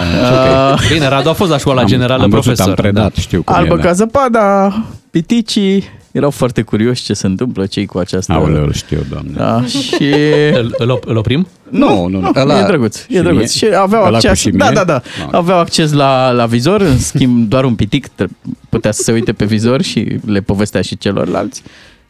Uh, 0.74 0.80
Bine, 0.94 1.08
Radu 1.08 1.30
a 1.30 1.34
fost 1.34 1.52
la 1.52 1.58
școala 1.58 1.82
Am, 1.82 1.88
generală 1.88 2.24
am 2.24 2.30
văzut, 2.30 2.44
profesor. 2.44 2.68
am 2.70 2.74
predat, 2.76 3.16
știu 3.16 3.42
cum 3.44 3.56
Albă 3.56 3.76
e. 3.80 3.82
ca 3.82 3.92
zăpada, 3.92 4.74
piticii 5.18 5.84
erau 6.12 6.30
foarte 6.30 6.62
curioși 6.62 7.04
ce 7.04 7.14
se 7.14 7.26
întâmplă 7.28 7.66
cei 7.66 7.86
cu 7.86 7.98
această... 7.98 8.32
Da. 8.32 8.38
Aoleu, 8.38 8.64
îl 8.64 8.74
știu, 8.74 9.06
doamne. 9.10 9.32
Da, 9.36 9.66
și... 9.66 10.10
Da. 10.52 10.60
Îl, 10.60 10.76
îl, 10.78 10.98
op- 11.00 11.04
îl 11.06 11.18
oprim? 11.18 11.48
Nu, 11.70 12.08
nu, 12.08 12.20
nu. 12.20 12.32
Ăla, 12.36 12.60
e 12.60 12.66
drăguț, 12.66 12.98
e 12.98 13.06
și 13.16 13.22
drăguț. 13.22 13.38
mie? 13.38 13.70
Și 13.70 13.76
aveau 13.76 14.02
Ăla 14.06 14.10
cu 14.20 14.26
acces, 14.28 14.40
și 14.40 14.50
da, 14.50 14.66
mie? 14.66 14.74
da, 14.76 14.84
da, 14.84 14.96
Ah. 15.26 15.28
aveau 15.32 15.60
acces 15.60 15.92
la, 15.92 16.32
la 16.32 16.46
vizor, 16.46 16.82
în 16.82 17.00
schimb 17.00 17.50
doar 17.50 17.64
un 17.66 17.76
pitic 17.76 18.08
tre- 18.08 18.30
putea 18.70 18.92
să 18.92 19.02
se 19.04 19.12
uite 19.12 19.34
pe 19.34 19.46
vizor 19.46 19.82
și 19.82 20.20
le 20.26 20.42
povestea 20.42 20.82
și 20.82 20.98
celorlalți. 20.98 21.62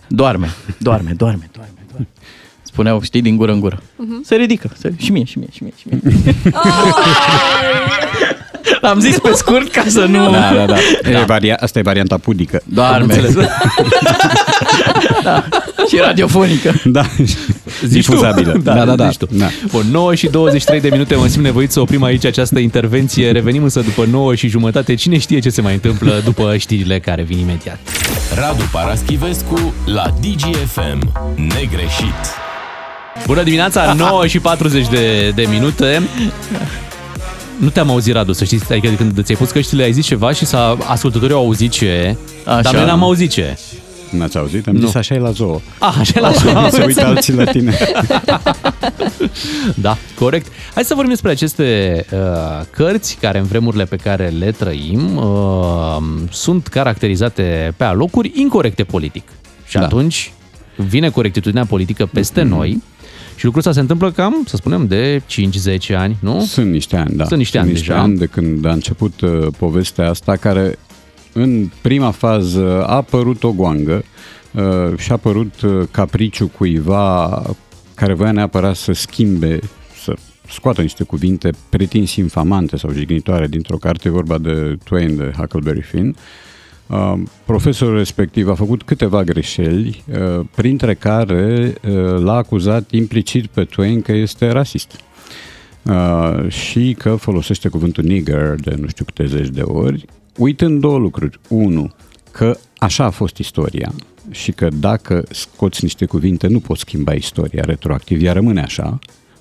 Doarme, 0.08 0.50
doarme, 0.78 1.14
doarme, 1.18 1.50
doarme, 1.54 1.74
doarme. 1.90 2.08
Spuneau, 2.62 3.02
știi, 3.02 3.22
din 3.22 3.36
gură 3.38 3.52
în 3.52 3.60
gură. 3.60 3.82
Se 4.24 4.36
ridică, 4.36 4.70
se, 4.78 4.94
și 4.98 5.12
mie, 5.12 5.24
și 5.24 5.38
mie, 5.38 5.48
și 5.52 5.64
mie, 5.64 5.74
și 5.78 5.86
mie. 5.90 6.02
L-am 8.82 9.00
zis 9.00 9.20
pe 9.20 9.32
scurt 9.34 9.72
ca 9.72 9.84
să 9.88 10.00
nu... 10.00 10.32
Da, 10.32 10.54
da, 10.56 10.66
da. 10.66 10.76
E 11.10 11.24
varia- 11.26 11.56
asta 11.60 11.80
e 11.80 11.82
varianta 11.82 12.18
pudică. 12.18 12.62
Doarme. 12.66 13.16
da. 15.24 15.44
Și 15.88 15.98
radiofonică. 16.06 16.74
Da, 16.84 17.02
Zici 17.86 18.06
tu. 18.06 18.12
difuzabilă. 18.12 18.60
Da, 18.64 18.86
da, 18.86 18.96
da. 18.96 19.08
zici 19.08 19.18
tu. 19.18 19.28
da. 19.32 19.46
Bun, 19.72 19.84
9 19.92 20.16
și 20.16 20.28
23 20.28 20.82
de 20.82 20.90
minute, 20.92 21.16
mă 21.16 21.28
simt 21.28 21.44
nevoit 21.44 21.72
să 21.72 21.80
oprim 21.80 22.04
aici 22.04 22.26
această 22.26 22.60
intervenție. 22.60 23.32
Revenim 23.32 23.64
însă 23.64 23.80
după 23.80 24.06
9 24.12 24.36
și 24.36 24.48
jumătate. 24.48 24.96
Cine 24.96 25.18
știe 25.18 25.40
ce 25.40 25.50
se 25.50 25.62
mai 25.62 25.74
întâmplă 25.74 26.22
după 26.24 26.56
știrile 26.58 27.00
care 27.00 27.22
vin 27.22 27.38
imediat. 27.38 27.80
Radu 28.36 28.64
Paraschivescu 28.72 29.74
la 29.86 30.06
DGFM. 30.22 31.12
Negreșit. 31.36 32.14
Bună 33.26 33.44
dimineața, 33.44 33.94
9 33.98 34.28
și 34.28 34.40
40 34.40 34.88
de, 34.88 35.32
de 35.36 35.46
minute. 35.50 36.02
Nu 37.64 37.70
te-am 37.70 37.90
auzit, 37.90 38.14
Radu, 38.14 38.32
să 38.32 38.44
știți, 38.44 38.72
adică 38.72 38.94
când 38.94 39.24
ți-ai 39.24 39.38
pus 39.38 39.52
căștile 39.52 39.84
ai 39.84 39.92
zis 39.92 40.06
ceva 40.06 40.32
și 40.32 40.46
s-a, 40.46 40.78
ascultătorii 40.88 41.36
au 41.36 41.44
auzit 41.44 41.72
ce, 41.72 42.16
Așa. 42.46 42.62
dar 42.62 42.74
noi 42.74 42.86
n-am 42.86 43.04
auzit 43.04 43.32
ce. 43.32 43.58
N-ați 44.10 44.38
auzit? 44.38 44.68
Am 44.68 44.80
zis 44.80 44.96
așa 44.96 45.16
e 45.16 45.20
la 45.20 45.32
zoo. 45.32 45.62
Ah, 45.80 45.96
așa 46.00 46.20
la 46.20 46.32
Se 46.70 46.84
uită 46.86 47.06
alții 47.06 47.34
la 47.34 47.44
tine. 47.44 47.78
Da, 49.76 49.98
corect. 50.20 50.48
Hai 50.74 50.84
să 50.84 50.94
vorbim 50.94 51.12
despre 51.12 51.32
aceste 51.32 52.06
uh, 52.12 52.20
cărți 52.72 53.18
care 53.22 53.38
în 53.38 53.46
vremurile 53.46 53.86
pe 53.86 53.96
care 53.96 54.28
le 54.28 54.52
trăim 54.52 55.16
uh, 55.16 55.98
sunt 56.32 56.68
caracterizate 56.68 57.74
pe 57.78 57.84
alocuri 57.84 58.32
incorrecte 58.36 58.84
politic. 58.84 59.28
Și 59.68 59.78
Da. 59.78 59.84
atunci 59.84 60.34
vine 60.76 61.10
corectitudinea 61.10 61.66
politică 61.66 62.06
peste 62.14 62.42
noi 62.42 62.84
și 63.36 63.46
lucrul 63.46 63.60
ăsta 63.60 63.72
se 63.72 63.80
întâmplă 63.80 64.12
cam, 64.12 64.44
să 64.46 64.56
spunem, 64.56 64.88
de 64.88 65.22
5-10 65.92 65.96
ani, 65.96 66.18
nu? 66.20 66.42
Sunt 66.42 66.72
niște 66.72 66.96
ani, 66.98 67.16
da. 67.16 67.26
Sunt 67.26 67.40
niște 67.40 67.58
ani 67.58 67.70
niște 67.70 67.88
deja. 67.88 68.02
ani 68.02 68.18
de 68.18 68.26
când 68.26 68.66
a 68.66 68.72
început 68.72 69.22
uh, 69.22 69.48
povestea 69.58 70.10
asta, 70.10 70.36
care 70.36 70.78
în 71.34 71.70
prima 71.82 72.12
fază 72.12 72.84
a 72.86 72.96
apărut 72.96 73.44
o 73.44 73.52
goangă 73.52 74.04
uh, 74.52 74.98
și 74.98 75.12
a 75.12 75.14
apărut 75.14 75.62
uh, 75.62 75.88
capriciu 75.92 76.48
cuiva 76.48 77.42
care 77.96 78.14
voia 78.14 78.32
neapărat 78.32 78.76
să 78.76 78.92
schimbe, 78.92 79.60
să 80.04 80.14
scoată 80.50 80.82
niște 80.82 81.04
cuvinte 81.04 81.50
pretins 81.70 82.16
infamante 82.16 82.78
sau 82.78 82.92
jignitoare 82.92 83.48
dintr-o 83.48 83.78
carte, 83.78 84.08
e 84.08 84.12
vorba 84.12 84.38
de 84.38 84.78
Twain 84.84 85.18
de 85.18 85.34
Huckleberry 85.38 85.82
Finn. 85.82 86.08
Uh, 86.08 86.16
profesorul 87.46 87.98
respectiv 87.98 88.50
a 88.50 88.54
făcut 88.54 88.84
câteva 88.84 89.24
greșeli, 89.24 90.04
uh, 90.08 90.46
printre 90.56 90.94
care 90.94 91.74
uh, 91.88 92.20
l-a 92.20 92.36
acuzat 92.36 92.92
implicit 92.92 93.48
pe 93.48 93.64
Twain 93.64 94.02
că 94.02 94.12
este 94.12 94.50
rasist. 94.50 95.00
Uh, 95.84 96.50
și 96.50 96.96
că 96.98 97.16
folosește 97.16 97.68
cuvântul 97.68 98.04
nigger 98.04 98.56
de 98.56 98.76
nu 98.80 98.88
știu 98.88 99.06
câte 99.06 99.26
zeci 99.26 99.50
de 99.50 99.62
ori, 99.62 100.06
uitând 100.38 100.80
două 100.80 100.98
lucruri. 100.98 101.40
Unu, 101.50 101.94
că 102.32 102.58
așa 102.78 103.04
a 103.04 103.10
fost 103.10 103.38
istoria 103.38 103.94
și 104.32 104.52
că 104.52 104.68
dacă 104.80 105.24
scoți 105.30 105.84
niște 105.84 106.06
cuvinte 106.06 106.48
nu 106.48 106.60
poți 106.60 106.80
schimba 106.80 107.14
istoria 107.14 107.64
retroactiv, 107.66 108.24
ea 108.24 108.34
rămâne 108.34 108.62
așa, 108.62 109.00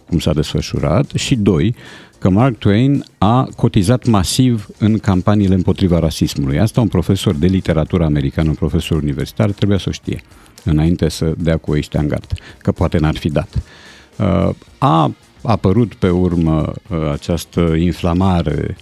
cum 0.08 0.18
s-a 0.18 0.32
desfășurat. 0.32 1.10
Și 1.10 1.36
doi, 1.36 1.74
că 2.22 2.30
Mark 2.30 2.58
Twain 2.58 3.04
a 3.18 3.48
cotizat 3.56 4.06
masiv 4.06 4.68
în 4.78 4.98
campaniile 4.98 5.54
împotriva 5.54 5.98
rasismului. 5.98 6.58
Asta 6.58 6.80
un 6.80 6.88
profesor 6.88 7.34
de 7.34 7.46
literatură 7.46 8.04
americană, 8.04 8.48
un 8.48 8.54
profesor 8.54 9.02
universitar, 9.02 9.50
trebuia 9.50 9.78
să 9.78 9.84
o 9.88 9.92
știe 9.92 10.22
înainte 10.64 11.08
să 11.08 11.32
dea 11.38 11.56
cu 11.56 11.72
ăștia 11.72 12.00
în 12.00 12.08
gard, 12.08 12.32
că 12.58 12.72
poate 12.72 12.98
n-ar 12.98 13.16
fi 13.16 13.28
dat. 13.28 13.48
Uh, 14.18 14.54
A 14.78 15.12
apărut 15.42 15.94
pe 15.94 16.08
urmă 16.08 16.72
uh, 16.90 17.10
această 17.12 17.60
inflamare 17.60 18.76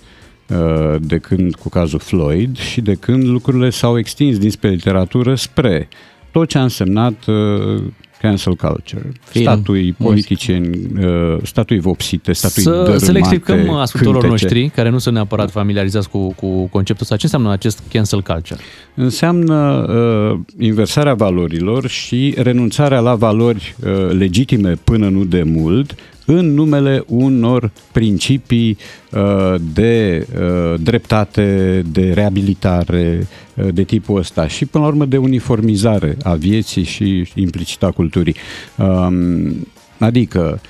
uh, 0.48 0.94
de 1.00 1.18
când 1.18 1.54
cu 1.54 1.68
cazul 1.68 1.98
Floyd 1.98 2.58
și 2.58 2.80
de 2.80 2.94
când 2.94 3.24
lucrurile 3.24 3.70
s-au 3.70 3.98
extins 3.98 4.38
dinspre 4.38 4.68
literatură 4.68 5.34
spre 5.34 5.88
tot 6.30 6.48
ce 6.48 6.58
a 6.58 6.62
însemnat 6.62 7.26
uh, 7.26 7.82
cancel 8.20 8.54
culture, 8.54 9.12
Film, 9.20 9.44
statui 9.44 9.92
politicieni, 9.92 11.04
uh, 11.04 11.38
statui 11.42 11.78
vopsite, 11.78 12.32
statui 12.32 12.62
Să, 12.62 12.70
dărâmate, 12.70 13.04
să 13.04 13.12
le 13.12 13.18
explicăm 13.18 13.70
ascultătorilor 13.70 14.22
cântece. 14.22 14.54
noștri 14.54 14.68
care 14.74 14.88
nu 14.88 14.98
sunt 14.98 15.14
neapărat 15.14 15.50
familiarizați 15.50 16.08
cu, 16.10 16.32
cu 16.34 16.66
conceptul 16.66 17.02
ăsta. 17.02 17.16
Ce 17.16 17.24
înseamnă 17.24 17.50
acest 17.50 17.82
cancel 17.92 18.22
culture? 18.22 18.60
Înseamnă 18.94 19.86
uh, 19.88 20.38
inversarea 20.58 21.14
valorilor 21.14 21.88
și 21.88 22.34
renunțarea 22.36 23.00
la 23.00 23.14
valori 23.14 23.74
uh, 23.84 24.10
legitime 24.10 24.74
până 24.84 25.08
nu 25.08 25.24
de 25.24 25.42
mult 25.42 25.94
în 26.26 26.54
numele 26.54 27.04
unor 27.06 27.70
principii 27.92 28.78
uh, 29.10 29.54
de 29.72 30.26
uh, 30.40 30.80
dreptate, 30.80 31.82
de 31.92 32.12
reabilitare, 32.12 33.26
uh, 33.54 33.68
de 33.74 33.82
tipul 33.82 34.18
ăsta 34.18 34.46
și 34.46 34.66
până 34.66 34.84
la 34.84 34.90
urmă 34.90 35.04
de 35.04 35.16
uniformizare 35.16 36.16
a 36.22 36.34
vieții 36.34 36.84
și 36.84 37.28
implicit 37.34 37.82
a 37.82 37.90
culturii. 37.90 38.34
Um, 38.76 39.66
adică 39.98 40.60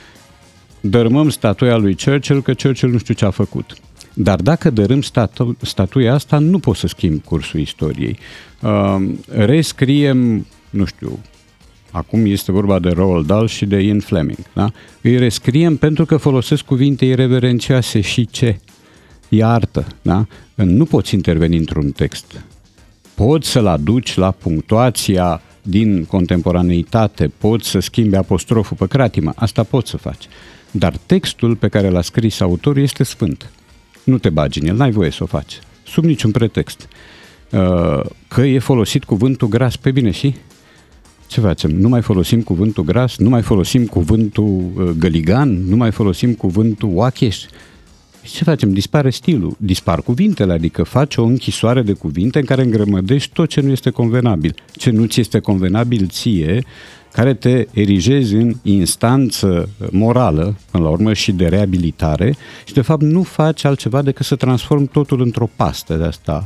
dărâmăm 0.81 1.29
statuia 1.29 1.77
lui 1.77 1.97
Churchill 2.05 2.43
că 2.43 2.53
Churchill 2.63 2.93
nu 2.93 2.99
știu 2.99 3.15
ce 3.15 3.25
a 3.25 3.31
făcut. 3.31 3.77
Dar 4.15 4.41
dacă 4.41 4.71
dărâm 4.71 5.03
statu- 5.03 5.57
statuia 5.61 6.15
asta, 6.15 6.39
nu 6.39 6.59
poți 6.59 6.81
să 6.81 6.87
schimbi 6.87 7.21
cursul 7.25 7.61
istoriei. 7.61 8.19
Uh, 8.61 8.97
rescriem, 9.29 10.47
nu 10.71 10.85
știu, 10.85 11.19
acum 11.91 12.27
este 12.27 12.53
vorba 12.53 12.79
de 12.79 12.89
Roald 12.89 13.27
Dahl 13.27 13.45
și 13.45 13.67
de 13.67 13.81
Ian 13.81 14.01
Fleming, 14.01 14.39
da? 14.53 14.71
Îi 15.01 15.19
rescriem 15.19 15.77
pentru 15.77 16.05
că 16.05 16.17
folosesc 16.17 16.65
cuvinte 16.65 17.05
irreverențioase 17.05 18.01
și 18.01 18.27
ce? 18.27 18.59
E 19.29 19.45
artă, 19.45 19.87
da? 20.03 20.27
Nu 20.55 20.85
poți 20.85 21.15
interveni 21.15 21.57
într-un 21.57 21.91
text. 21.91 22.45
Poți 23.15 23.49
să-l 23.49 23.67
aduci 23.67 24.15
la 24.17 24.31
punctuația 24.31 25.43
din 25.63 26.05
contemporaneitate, 26.05 27.33
poți 27.39 27.69
să 27.69 27.79
schimbi 27.79 28.17
apostroful 28.17 28.77
pe 28.77 28.87
cratimă, 28.87 29.33
asta 29.37 29.63
poți 29.63 29.91
să 29.91 29.97
faci. 29.97 30.25
Dar 30.71 30.97
textul 31.07 31.57
pe 31.57 31.69
care 31.69 31.89
l-a 31.89 32.03
scris 32.03 32.41
autorul 32.41 32.83
este 32.83 33.03
sfânt. 33.03 33.51
Nu 34.05 34.19
te 34.19 34.29
bagi 34.29 34.61
în 34.61 34.67
el, 34.67 34.77
n-ai 34.77 34.91
voie 34.91 35.11
să 35.11 35.23
o 35.23 35.27
faci. 35.27 35.59
Sub 35.87 36.05
niciun 36.05 36.31
pretext. 36.31 36.89
Uh, 37.51 38.01
că 38.29 38.41
e 38.41 38.59
folosit 38.59 39.05
cuvântul 39.05 39.49
gras 39.49 39.77
pe 39.77 39.91
bine 39.91 40.11
și 40.11 40.35
ce 41.31 41.41
facem? 41.41 41.71
Nu 41.71 41.89
mai 41.89 42.03
folosim 42.03 42.43
cuvântul 42.43 42.85
gras, 42.85 43.17
nu 43.17 43.29
mai 43.29 43.43
folosim 43.43 43.87
cuvântul 43.87 44.71
uh, 44.77 44.91
găligan, 44.99 45.69
nu 45.69 45.77
mai 45.77 45.91
folosim 45.91 46.35
cuvântul 46.35 46.91
oacheș. 46.93 47.39
Ce 48.23 48.45
facem? 48.45 48.73
Dispare 48.73 49.11
stilul, 49.11 49.57
dispar 49.59 50.03
cuvintele, 50.03 50.53
adică 50.53 50.83
faci 50.83 51.17
o 51.17 51.25
închisoare 51.25 51.83
de 51.83 51.93
cuvinte 51.93 52.39
în 52.39 52.45
care 52.45 52.63
îngrămădești 52.63 53.33
tot 53.33 53.49
ce 53.49 53.61
nu 53.61 53.71
este 53.71 53.91
convenabil. 53.91 54.55
Ce 54.73 54.91
nu 54.91 55.05
ți 55.05 55.21
este 55.21 55.39
convenabil 55.39 56.07
ție, 56.09 56.65
care 57.13 57.35
te 57.35 57.67
erigezi 57.73 58.35
în 58.35 58.55
instanță 58.63 59.69
morală, 59.91 60.57
până 60.71 60.85
la 60.85 60.91
urmă, 60.91 61.13
și 61.13 61.33
de 61.33 61.47
reabilitare 61.47 62.37
și, 62.65 62.75
de 62.75 62.81
fapt, 62.81 63.03
nu 63.03 63.23
faci 63.23 63.65
altceva 63.65 64.03
decât 64.03 64.27
să 64.27 64.37
transformi 64.37 64.87
totul 64.87 65.21
într-o 65.21 65.49
pastă 65.57 65.95
de 65.95 66.05
asta 66.05 66.43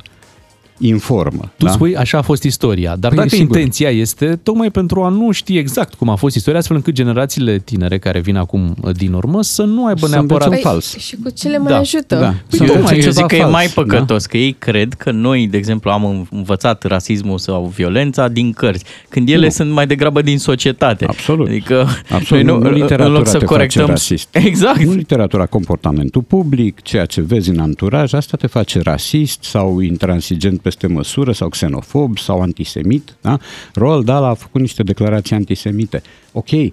informă. 0.79 1.53
Tu 1.57 1.65
da? 1.65 1.71
spui, 1.71 1.97
așa 1.97 2.19
a 2.19 2.23
fost 2.23 2.43
istoria, 2.43 2.97
dar 2.97 3.11
păi 3.11 3.19
dacă 3.19 3.29
sigur. 3.29 3.57
intenția 3.57 3.91
este 3.91 4.41
tocmai 4.43 4.71
pentru 4.71 5.03
a 5.03 5.09
nu 5.09 5.31
ști 5.31 5.57
exact 5.57 5.95
cum 5.95 6.09
a 6.09 6.15
fost 6.15 6.37
istoria, 6.37 6.59
astfel 6.59 6.77
încât 6.77 6.95
generațiile 6.95 7.59
tinere 7.59 7.99
care 7.99 8.21
vin 8.21 8.37
acum 8.37 8.77
uh, 8.81 8.91
din 8.95 9.13
urmă 9.13 9.43
să 9.43 9.63
nu 9.63 9.87
aibă 9.87 10.07
să 10.07 10.15
neapărat... 10.15 10.49
Păi, 10.49 10.61
fals. 10.63 10.97
Și 10.97 11.17
cu 11.23 11.31
ce 11.31 11.49
le 11.49 11.59
mai 11.59 11.73
da. 11.73 11.79
ajută? 11.79 12.15
Da. 12.17 12.35
Păi, 12.59 12.69
eu, 12.69 12.75
eu 12.93 13.11
zic 13.11 13.27
că 13.27 13.35
fals. 13.37 13.49
e 13.49 13.51
mai 13.51 13.67
păcătos, 13.67 14.23
da? 14.23 14.29
că 14.31 14.37
ei 14.37 14.53
cred 14.53 14.95
că 14.95 15.11
noi, 15.11 15.47
de 15.47 15.57
exemplu, 15.57 15.91
am 15.91 16.29
învățat 16.31 16.85
rasismul 16.85 17.39
sau 17.39 17.73
violența 17.75 18.29
din 18.29 18.53
cărți, 18.53 18.85
când 19.09 19.29
ele 19.29 19.45
nu. 19.45 19.51
sunt 19.51 19.71
mai 19.71 19.87
degrabă 19.87 20.23
din 20.23 20.39
societate. 20.39 21.05
Absolut. 21.05 21.49
Adică 21.49 21.87
Absolut. 22.11 22.45
Noi 22.45 22.55
nu, 22.55 22.63
nu 22.63 22.71
literatura 22.71 23.05
în 23.05 23.13
loc 23.13 23.27
să 23.27 23.39
te 23.39 23.45
corectăm... 23.45 23.87
rasist. 23.87 24.29
Exact. 24.47 24.83
Nu 24.83 24.93
literatura, 24.93 25.47
comportamentul 25.47 26.23
public, 26.23 26.83
ceea 26.83 27.05
ce 27.05 27.21
vezi 27.21 27.51
în 27.51 27.59
anturaj, 27.59 28.13
asta 28.13 28.37
te 28.37 28.47
face 28.47 28.81
rasist 28.81 29.43
sau 29.43 29.81
intransigent 29.81 30.61
peste 30.65 30.87
măsură 30.87 31.33
sau 31.33 31.49
xenofob 31.49 32.19
sau 32.19 32.41
antisemit. 32.41 33.17
Da? 33.21 33.39
Roald 33.75 34.05
Dahl 34.05 34.25
a 34.25 34.35
făcut 34.35 34.61
niște 34.61 34.83
declarații 34.83 35.37
antisemite. 35.37 36.03
Ok, 36.33 36.51
uh, 36.51 36.73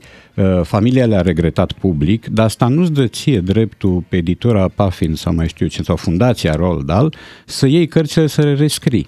familia 0.63 1.05
le-a 1.05 1.21
regretat 1.21 1.71
public, 1.71 2.27
dar 2.27 2.45
asta 2.45 2.67
nu-ți 2.67 2.91
dă 2.91 3.07
ție 3.07 3.39
dreptul 3.39 4.03
pe 4.09 4.17
editura 4.17 4.67
Puffin 4.67 5.15
sau 5.15 5.33
mai 5.33 5.47
știu 5.47 5.67
ce, 5.67 5.83
sau 5.83 5.95
fundația 5.95 6.55
Roald 6.55 6.85
Dahl, 6.85 7.07
să 7.45 7.67
iei 7.67 7.87
cărțile 7.87 8.27
să 8.27 8.41
le 8.41 8.53
rescrii. 8.53 9.07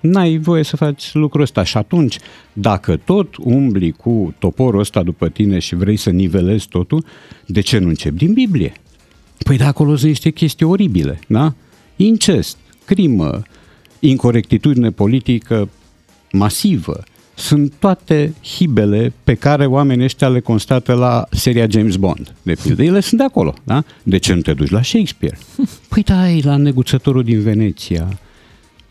N-ai 0.00 0.38
voie 0.38 0.62
să 0.62 0.76
faci 0.76 1.14
lucrul 1.14 1.42
ăsta 1.42 1.62
și 1.62 1.76
atunci, 1.76 2.18
dacă 2.52 2.96
tot 2.96 3.36
umbli 3.36 3.90
cu 3.90 4.34
toporul 4.38 4.80
ăsta 4.80 5.02
după 5.02 5.28
tine 5.28 5.58
și 5.58 5.74
vrei 5.74 5.96
să 5.96 6.10
nivelezi 6.10 6.68
totul, 6.68 7.04
de 7.46 7.60
ce 7.60 7.78
nu 7.78 7.88
începi 7.88 8.16
din 8.16 8.32
Biblie? 8.32 8.72
Păi 9.44 9.56
de 9.56 9.64
acolo 9.64 9.96
sunt 9.96 10.08
niște 10.08 10.30
chestii 10.30 10.66
oribile, 10.66 11.20
da? 11.26 11.54
Incest, 11.96 12.56
crimă, 12.84 13.42
incorectitudine 14.04 14.90
politică 14.90 15.68
masivă. 16.32 17.02
Sunt 17.34 17.72
toate 17.78 18.34
hibele 18.42 19.12
pe 19.24 19.34
care 19.34 19.66
oamenii 19.66 20.04
ăștia 20.04 20.28
le 20.28 20.40
constată 20.40 20.92
la 20.92 21.26
seria 21.30 21.66
James 21.70 21.96
Bond, 21.96 22.34
de 22.42 22.56
pildă. 22.62 22.82
Ele 22.82 23.00
sunt 23.00 23.20
de 23.20 23.26
acolo, 23.26 23.54
da? 23.64 23.84
De 24.02 24.16
ce 24.16 24.34
nu 24.34 24.40
te 24.40 24.52
duci 24.52 24.70
la 24.70 24.82
Shakespeare? 24.82 25.38
Păi 25.88 26.02
da, 26.02 26.20
ai 26.20 26.40
la 26.40 26.56
neguțătorul 26.56 27.22
din 27.22 27.40
Veneția. 27.40 28.18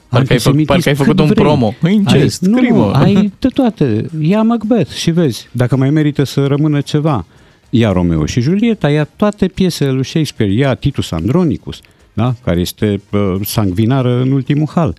Parcă 0.07 0.33
ai, 0.33 0.39
fă, 0.39 0.51
parcă 0.65 0.89
ai 0.89 0.95
făcut 0.95 1.19
un 1.19 1.25
vrei. 1.27 1.43
promo. 1.43 1.73
Incest, 1.89 2.43
ai, 2.43 2.49
nu, 2.51 2.75
nu, 2.75 2.83
ai 2.89 3.31
de 3.39 3.47
toate. 3.47 4.09
Ia 4.21 4.41
Macbeth 4.41 4.91
și 4.91 5.11
vezi 5.11 5.47
dacă 5.51 5.75
mai 5.75 5.89
merită 5.89 6.23
să 6.23 6.45
rămână 6.45 6.81
ceva. 6.81 7.25
Ia 7.69 7.91
Romeo 7.91 8.25
și 8.25 8.41
Julieta, 8.41 8.89
ia 8.89 9.03
toate 9.03 9.47
piesele 9.47 9.91
lui 9.91 10.05
Shakespeare, 10.05 10.53
ia 10.53 10.73
Titus 10.73 11.11
Andronicus 11.11 11.79
da? 12.13 12.33
care 12.43 12.59
este 12.59 13.01
uh, 13.11 13.35
sangvinară 13.43 14.21
în 14.21 14.31
ultimul 14.31 14.67
hal. 14.73 14.95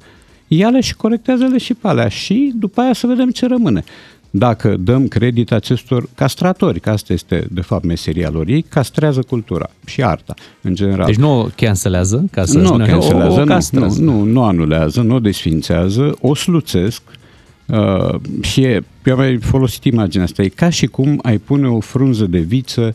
Ia-le 0.47 0.81
și 0.81 0.95
corectează-le 0.95 1.59
și 1.59 1.75
pe 1.75 1.89
alea 1.89 2.09
și 2.09 2.53
după 2.55 2.81
aia 2.81 2.93
să 2.93 3.07
vedem 3.07 3.31
ce 3.31 3.47
rămâne. 3.47 3.85
Dacă 4.35 4.77
dăm 4.77 5.09
credit 5.09 5.53
acestor 5.53 6.09
castratori, 6.15 6.81
că 6.81 6.91
asta 6.91 7.13
este 7.13 7.47
de 7.51 7.61
fapt 7.61 7.85
meseria 7.85 8.31
lor, 8.31 8.49
ei 8.49 8.63
castrează 8.63 9.23
cultura 9.23 9.71
și 9.85 10.03
arta 10.03 10.35
în 10.61 10.75
general. 10.75 11.07
Deci 11.07 11.17
nu 11.17 11.41
o 11.41 11.47
cancelează, 11.57 12.25
ca 12.31 12.45
să 12.45 12.59
nu 12.59 12.65
spunem, 12.65 12.87
cancelează, 12.87 13.39
o, 13.39 13.43
o 13.43 13.81
nu, 13.81 13.95
nu, 13.99 14.23
nu 14.23 14.43
anulează, 14.45 15.01
nu 15.01 15.15
o 15.15 15.19
desfințează, 15.19 16.17
o 16.21 16.35
sluțesc 16.35 17.03
uh, 17.67 18.15
și 18.41 18.61
e, 18.61 18.85
eu 19.05 19.13
am 19.13 19.19
mai 19.19 19.37
folosit 19.37 19.85
imaginea 19.85 20.25
asta, 20.25 20.43
e 20.43 20.49
ca 20.49 20.69
și 20.69 20.87
cum 20.87 21.19
ai 21.23 21.39
pune 21.39 21.69
o 21.69 21.81
frunză 21.81 22.27
de 22.27 22.39
viță 22.39 22.95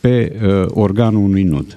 pe 0.00 0.32
uh, 0.42 0.66
organul 0.70 1.22
unui 1.22 1.42
nud 1.42 1.76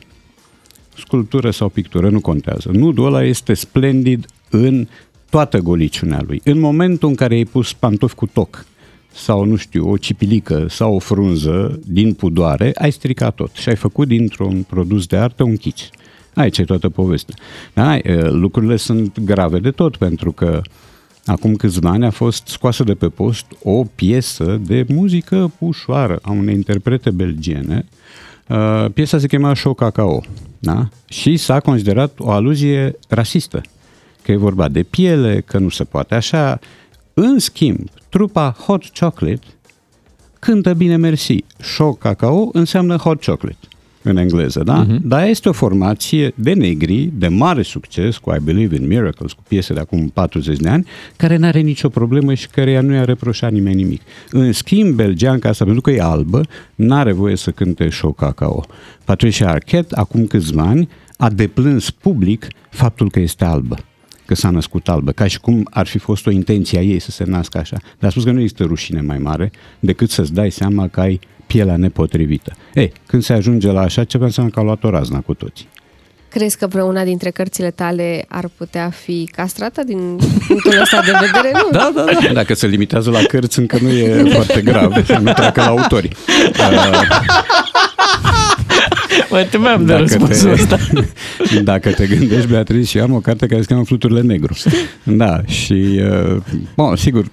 sculptură 0.97 1.51
sau 1.51 1.69
pictură, 1.69 2.09
nu 2.09 2.19
contează. 2.19 2.69
Nudul 2.73 3.05
ăla 3.05 3.23
este 3.23 3.53
splendid 3.53 4.25
în 4.49 4.87
toată 5.29 5.57
goliciunea 5.59 6.21
lui. 6.27 6.41
În 6.43 6.59
momentul 6.59 7.09
în 7.09 7.15
care 7.15 7.33
ai 7.33 7.45
pus 7.45 7.73
pantofi 7.73 8.15
cu 8.15 8.25
toc 8.25 8.65
sau, 9.13 9.45
nu 9.45 9.55
știu, 9.55 9.89
o 9.89 9.97
cipilică 9.97 10.65
sau 10.69 10.95
o 10.95 10.99
frunză 10.99 11.79
din 11.85 12.13
pudoare, 12.13 12.71
ai 12.75 12.91
stricat 12.91 13.35
tot 13.35 13.53
și 13.53 13.69
ai 13.69 13.75
făcut 13.75 14.07
dintr-un 14.07 14.63
produs 14.63 15.05
de 15.05 15.17
artă 15.17 15.43
un 15.43 15.55
chici. 15.55 15.89
Aici 16.33 16.57
e 16.57 16.63
toată 16.63 16.89
povestea. 16.89 17.35
Da, 17.73 17.97
lucrurile 18.29 18.75
sunt 18.75 19.19
grave 19.19 19.59
de 19.59 19.71
tot, 19.71 19.97
pentru 19.97 20.31
că 20.31 20.61
acum 21.25 21.55
câțiva 21.55 21.89
ani 21.89 22.05
a 22.05 22.09
fost 22.09 22.47
scoasă 22.47 22.83
de 22.83 22.93
pe 22.93 23.07
post 23.07 23.45
o 23.63 23.83
piesă 23.83 24.61
de 24.65 24.85
muzică 24.87 25.51
ușoară 25.59 26.19
a 26.21 26.31
unei 26.31 26.53
interprete 26.53 27.09
belgiene, 27.09 27.85
Uh, 28.49 28.85
piesa 28.93 29.17
se 29.17 29.27
chema 29.27 29.53
Show 29.55 29.73
Cacao 29.73 30.23
da? 30.73 30.89
și 31.05 31.37
s-a 31.37 31.59
considerat 31.59 32.19
o 32.19 32.31
aluzie 32.31 32.95
rasistă, 33.07 33.61
că 34.21 34.31
e 34.31 34.35
vorba 34.35 34.67
de 34.67 34.83
piele, 34.83 35.41
că 35.41 35.57
nu 35.57 35.69
se 35.69 35.83
poate 35.83 36.15
așa. 36.15 36.59
În 37.13 37.39
schimb, 37.39 37.79
trupa 38.09 38.55
Hot 38.65 38.83
Chocolate 38.99 39.45
cântă 40.39 40.73
bine 40.73 40.95
mersi. 40.95 41.43
Show 41.57 41.93
Cacao 41.93 42.49
înseamnă 42.53 42.95
Hot 42.95 43.23
Chocolate 43.23 43.67
în 44.09 44.17
engleză, 44.17 44.63
da? 44.63 44.85
Uh-huh. 44.85 45.01
Dar 45.01 45.27
este 45.27 45.49
o 45.49 45.51
formație 45.51 46.33
de 46.35 46.53
negri, 46.53 47.09
de 47.13 47.27
mare 47.27 47.61
succes, 47.61 48.17
cu 48.17 48.33
I 48.33 48.43
Believe 48.43 48.75
in 48.75 48.87
Miracles, 48.87 49.33
cu 49.33 49.43
piese 49.47 49.73
de 49.73 49.79
acum 49.79 50.07
40 50.07 50.57
de 50.57 50.69
ani, 50.69 50.87
care 51.15 51.37
nu 51.37 51.45
are 51.45 51.59
nicio 51.59 51.89
problemă 51.89 52.33
și 52.33 52.47
care 52.47 52.79
nu 52.79 52.93
i-a 52.93 53.05
reproșat 53.05 53.51
nimeni 53.51 53.75
nimic. 53.75 54.01
În 54.29 54.51
schimb, 54.51 54.95
belgeanca 54.95 55.49
asta, 55.49 55.63
pentru 55.63 55.81
că 55.81 55.91
e 55.91 56.01
albă, 56.01 56.41
n-are 56.75 57.11
voie 57.11 57.35
să 57.35 57.51
cânte 57.51 57.89
show 57.89 58.11
cacao. 58.11 58.65
Patricia 59.05 59.49
Arquette, 59.49 59.95
acum 59.95 60.25
câțiva 60.25 60.63
ani, 60.63 60.89
a 61.17 61.29
deplâns 61.29 61.89
public 61.89 62.47
faptul 62.69 63.09
că 63.09 63.19
este 63.19 63.45
albă 63.45 63.77
că 64.25 64.35
s-a 64.35 64.49
născut 64.49 64.89
albă, 64.89 65.11
ca 65.11 65.27
și 65.27 65.39
cum 65.39 65.67
ar 65.69 65.87
fi 65.87 65.97
fost 65.97 66.27
o 66.27 66.31
intenție 66.31 66.79
a 66.79 66.81
ei 66.81 66.99
să 66.99 67.11
se 67.11 67.23
nască 67.23 67.57
așa. 67.57 67.77
Dar 67.99 68.09
a 68.09 68.11
spus 68.11 68.23
că 68.23 68.31
nu 68.31 68.39
există 68.39 68.63
rușine 68.63 69.01
mai 69.01 69.17
mare 69.17 69.51
decât 69.79 70.09
să-ți 70.09 70.33
dai 70.33 70.51
seama 70.51 70.87
că 70.87 70.99
ai 70.99 71.19
pielea 71.47 71.75
nepotrivită. 71.75 72.53
Ei, 72.73 72.91
când 73.07 73.23
se 73.23 73.33
ajunge 73.33 73.71
la 73.71 73.81
așa 73.81 74.03
ceva, 74.03 74.25
înseamnă 74.25 74.51
că 74.51 74.59
a 74.59 74.63
luat 74.63 74.83
o 74.83 74.89
razna 74.89 75.19
cu 75.19 75.33
toții. 75.33 75.67
Crezi 76.29 76.57
că 76.57 76.67
vreuna 76.67 77.03
dintre 77.03 77.29
cărțile 77.29 77.71
tale 77.71 78.25
ar 78.27 78.49
putea 78.57 78.89
fi 78.89 79.29
castrată 79.31 79.83
din 79.83 80.17
punctul 80.47 80.79
ăsta 80.81 81.01
de 81.05 81.11
vedere? 81.11 81.51
Nu. 81.53 81.67
Da, 81.71 81.91
da, 81.95 82.05
da. 82.23 82.33
Dacă 82.33 82.53
se 82.53 82.67
limitează 82.67 83.09
la 83.09 83.19
cărți, 83.19 83.59
încă 83.59 83.77
nu 83.81 83.89
e 83.89 84.23
foarte 84.23 84.61
grav, 84.61 85.05
să 85.05 85.17
nu 85.21 85.33
treacă 85.33 85.61
la 85.61 85.67
autori. 85.67 86.09
Mă 89.29 89.47
temeam 89.51 89.85
de 89.85 89.93
răspunsul 89.93 90.51
ăsta. 90.51 90.77
Dacă 91.63 91.91
te 91.91 92.07
gândești, 92.07 92.47
Beatrice, 92.47 92.87
și 92.87 92.99
am 92.99 93.13
o 93.13 93.19
carte 93.19 93.45
care 93.45 93.61
se 93.61 93.67
cheamă 93.67 93.85
Fluturile 93.85 94.21
Negru. 94.21 94.53
Da, 95.03 95.41
și, 95.45 96.01
uh, 96.33 96.41
bun, 96.75 96.95
sigur, 96.95 97.25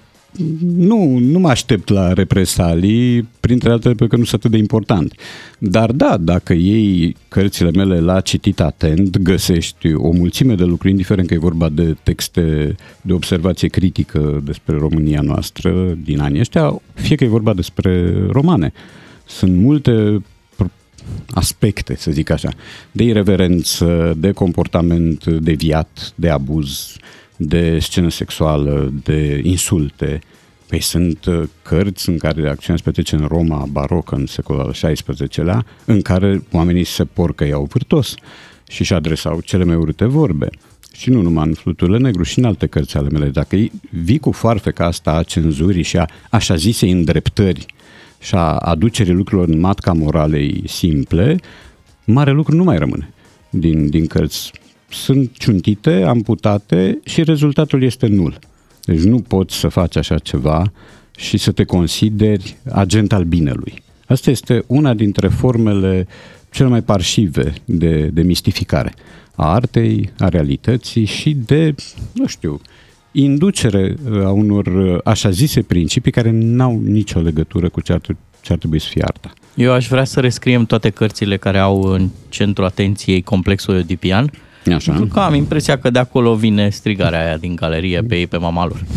nu, 0.77 1.17
nu 1.17 1.39
mă 1.39 1.49
aștept 1.49 1.89
la 1.89 2.13
represalii, 2.13 3.27
printre 3.39 3.71
altele 3.71 3.93
pentru 3.93 4.07
că 4.07 4.15
nu 4.15 4.23
sunt 4.23 4.39
atât 4.39 4.51
de 4.51 4.57
important. 4.57 5.13
Dar 5.57 5.91
da, 5.91 6.17
dacă 6.17 6.53
iei 6.53 7.15
cărțile 7.27 7.71
mele 7.71 7.99
la 7.99 8.19
citit 8.21 8.59
atent, 8.59 9.17
găsești 9.17 9.93
o 9.93 10.11
mulțime 10.11 10.55
de 10.55 10.63
lucruri, 10.63 10.91
indiferent 10.91 11.27
că 11.27 11.33
e 11.33 11.37
vorba 11.37 11.69
de 11.69 11.95
texte 12.03 12.75
de 13.01 13.13
observație 13.13 13.67
critică 13.67 14.41
despre 14.45 14.77
România 14.77 15.21
noastră 15.21 15.97
din 16.03 16.19
anii 16.19 16.39
ăștia, 16.39 16.81
fie 16.93 17.15
că 17.15 17.23
e 17.23 17.27
vorba 17.27 17.53
despre 17.53 18.13
romane. 18.29 18.73
Sunt 19.25 19.55
multe 19.55 20.21
aspecte, 21.29 21.95
să 21.97 22.11
zic 22.11 22.29
așa, 22.29 22.49
de 22.91 23.03
irreverență, 23.03 24.13
de 24.17 24.31
comportament 24.31 25.25
deviat, 25.25 26.13
de 26.15 26.29
abuz, 26.29 26.95
de 27.37 27.79
scenă 27.79 28.09
sexuală, 28.09 28.93
de 29.03 29.41
insulte. 29.43 30.21
Păi 30.67 30.81
sunt 30.81 31.25
uh, 31.25 31.43
cărți 31.61 32.09
în 32.09 32.17
care 32.17 32.49
acțiunea 32.49 32.81
se 32.83 32.89
petrece 32.89 33.15
în 33.15 33.25
Roma 33.27 33.67
barocă, 33.71 34.15
în 34.15 34.25
secolul 34.25 34.61
al 34.61 34.71
XVI-lea, 34.71 35.65
în 35.85 36.01
care 36.01 36.43
oamenii 36.51 36.83
se 36.83 37.05
porcăiau 37.05 37.67
vârtos 37.71 38.15
și 38.69 38.81
își 38.81 38.93
adresau 38.93 39.39
cele 39.39 39.63
mai 39.63 39.75
urâte 39.75 40.05
vorbe. 40.05 40.49
Și 40.93 41.09
nu 41.09 41.21
numai 41.21 41.47
în 41.47 41.53
Fluturile 41.53 41.97
Negru, 41.97 42.23
și 42.23 42.39
în 42.39 42.45
alte 42.45 42.67
cărți 42.67 42.97
ale 42.97 43.09
mele. 43.09 43.29
Dacă 43.29 43.57
vii 43.89 44.19
cu 44.19 44.31
foarfe 44.31 44.71
ca 44.71 44.85
asta 44.85 45.11
a 45.11 45.23
cenzurii 45.23 45.83
și 45.83 45.97
a 45.97 46.05
așa 46.29 46.55
zisei 46.55 46.91
îndreptări 46.91 47.65
și 48.19 48.35
a 48.35 48.55
aducerii 48.57 49.13
lucrurilor 49.13 49.49
în 49.49 49.59
matca 49.59 49.93
moralei 49.93 50.63
simple, 50.67 51.39
mare 52.05 52.31
lucru 52.31 52.55
nu 52.55 52.63
mai 52.63 52.77
rămâne 52.77 53.13
din, 53.49 53.89
din 53.89 54.07
cărți. 54.07 54.51
Sunt 54.93 55.37
ciuntite, 55.37 56.03
amputate 56.07 56.99
și 57.03 57.23
rezultatul 57.23 57.83
este 57.83 58.07
nul. 58.07 58.39
Deci 58.85 59.01
nu 59.01 59.19
poți 59.19 59.55
să 59.55 59.67
faci 59.67 59.95
așa 59.95 60.17
ceva 60.17 60.71
și 61.17 61.37
să 61.37 61.51
te 61.51 61.63
consideri 61.63 62.57
agent 62.71 63.13
al 63.13 63.23
binelui. 63.23 63.73
Asta 64.07 64.29
este 64.29 64.63
una 64.67 64.93
dintre 64.93 65.27
formele 65.27 66.07
cel 66.51 66.67
mai 66.67 66.81
parșive 66.81 67.53
de, 67.65 68.05
de 68.13 68.21
mistificare 68.21 68.93
a 69.35 69.53
artei, 69.53 70.11
a 70.19 70.27
realității 70.27 71.05
și 71.05 71.33
de, 71.33 71.75
nu 72.11 72.27
știu, 72.27 72.61
inducere 73.11 73.95
a 74.23 74.29
unor 74.29 74.99
așa 75.03 75.29
zise 75.29 75.61
principii 75.61 76.11
care 76.11 76.29
n-au 76.33 76.79
nicio 76.79 77.19
legătură 77.19 77.69
cu 77.69 77.81
ce 77.81 77.93
ar, 77.93 78.01
ce 78.41 78.51
ar 78.51 78.57
trebui 78.57 78.79
să 78.79 78.87
fie 78.89 79.03
arta. 79.03 79.33
Eu 79.55 79.71
aș 79.71 79.87
vrea 79.87 80.03
să 80.03 80.19
rescriem 80.19 80.65
toate 80.65 80.89
cărțile 80.89 81.37
care 81.37 81.59
au 81.59 81.81
în 81.81 82.09
centru 82.29 82.63
atenției 82.63 83.21
complexul 83.21 83.73
oedipian, 83.73 84.31
Așa. 84.71 84.91
pentru 84.91 85.13
că 85.13 85.19
am 85.19 85.33
impresia 85.33 85.77
că 85.77 85.89
de 85.89 85.99
acolo 85.99 86.35
vine 86.35 86.69
strigarea 86.69 87.25
aia 87.25 87.37
din 87.37 87.55
galerie 87.55 88.01
pe 88.01 88.15
ei, 88.15 88.27
pe 88.27 88.37
mama 88.37 88.65
lor. 88.65 88.83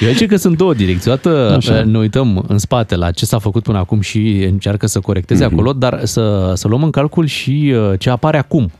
Eu 0.00 0.12
zic 0.12 0.28
că 0.28 0.36
sunt 0.36 0.56
două 0.56 0.74
direcții. 0.74 1.10
Odată 1.10 1.54
Așa. 1.56 1.82
ne 1.84 1.98
uităm 1.98 2.44
în 2.48 2.58
spate 2.58 2.96
la 2.96 3.10
ce 3.10 3.24
s-a 3.26 3.38
făcut 3.38 3.62
până 3.62 3.78
acum 3.78 4.00
și 4.00 4.46
încearcă 4.50 4.86
să 4.86 5.00
corecteze 5.00 5.44
Mhm. 5.44 5.52
acolo, 5.54 5.72
dar 5.72 6.00
să, 6.04 6.52
să 6.54 6.68
luăm 6.68 6.82
în 6.82 6.90
calcul 6.90 7.26
și 7.26 7.74
uh, 7.76 7.98
ce 7.98 8.10
apare 8.10 8.38
acum. 8.38 8.70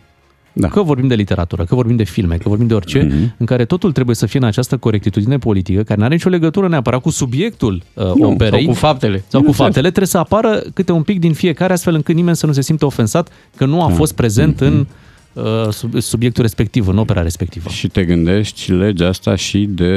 Da. 0.52 0.68
Că 0.68 0.82
vorbim 0.82 1.08
de 1.08 1.14
literatură, 1.14 1.64
că 1.64 1.74
vorbim 1.74 1.96
de 1.96 2.04
filme, 2.04 2.36
că 2.36 2.48
vorbim 2.48 2.66
de 2.66 2.74
orice, 2.74 3.02
Mhm. 3.02 3.34
în 3.36 3.46
care 3.46 3.64
totul 3.64 3.92
trebuie 3.92 4.16
să 4.16 4.26
fie 4.26 4.38
în 4.38 4.44
această 4.46 4.76
corectitudine 4.76 5.38
politică, 5.38 5.82
care 5.82 5.98
nu 5.98 6.04
are 6.04 6.14
nicio 6.14 6.28
legătură 6.28 6.68
neapărat 6.68 7.00
cu 7.00 7.10
subiectul 7.10 7.82
uh, 7.94 8.04
Nu, 8.14 8.30
operei. 8.30 8.58
Sau 8.64 8.72
cu 8.72 8.78
faptele. 8.78 9.24
sau 9.28 9.42
cu 9.42 9.52
faptele, 9.52 9.86
trebuie 9.88 10.06
să 10.06 10.18
apară 10.18 10.62
câte 10.74 10.92
un 10.92 11.02
pic 11.02 11.18
din 11.20 11.32
fiecare, 11.32 11.72
astfel 11.72 11.94
încât 11.94 12.14
nimeni 12.14 12.36
să 12.36 12.46
nu 12.46 12.52
se 12.52 12.60
simtă 12.62 12.84
ofensat 12.84 13.28
că 13.56 13.64
nu 13.64 13.82
a 13.82 13.88
Da. 13.88 13.94
fost 13.94 14.14
prezent 14.14 14.60
Mhm. 14.60 14.64
în 14.70 14.86
uh, 15.32 15.68
sub- 15.70 15.98
subiectul 16.00 16.42
respectiv, 16.42 16.88
în 16.88 16.98
opera 16.98 17.22
respectivă. 17.22 17.68
Și 17.68 17.88
te 17.88 18.04
gândești 18.04 18.72
legea 18.72 19.08
asta 19.08 19.34
și 19.34 19.58
de 19.70 19.92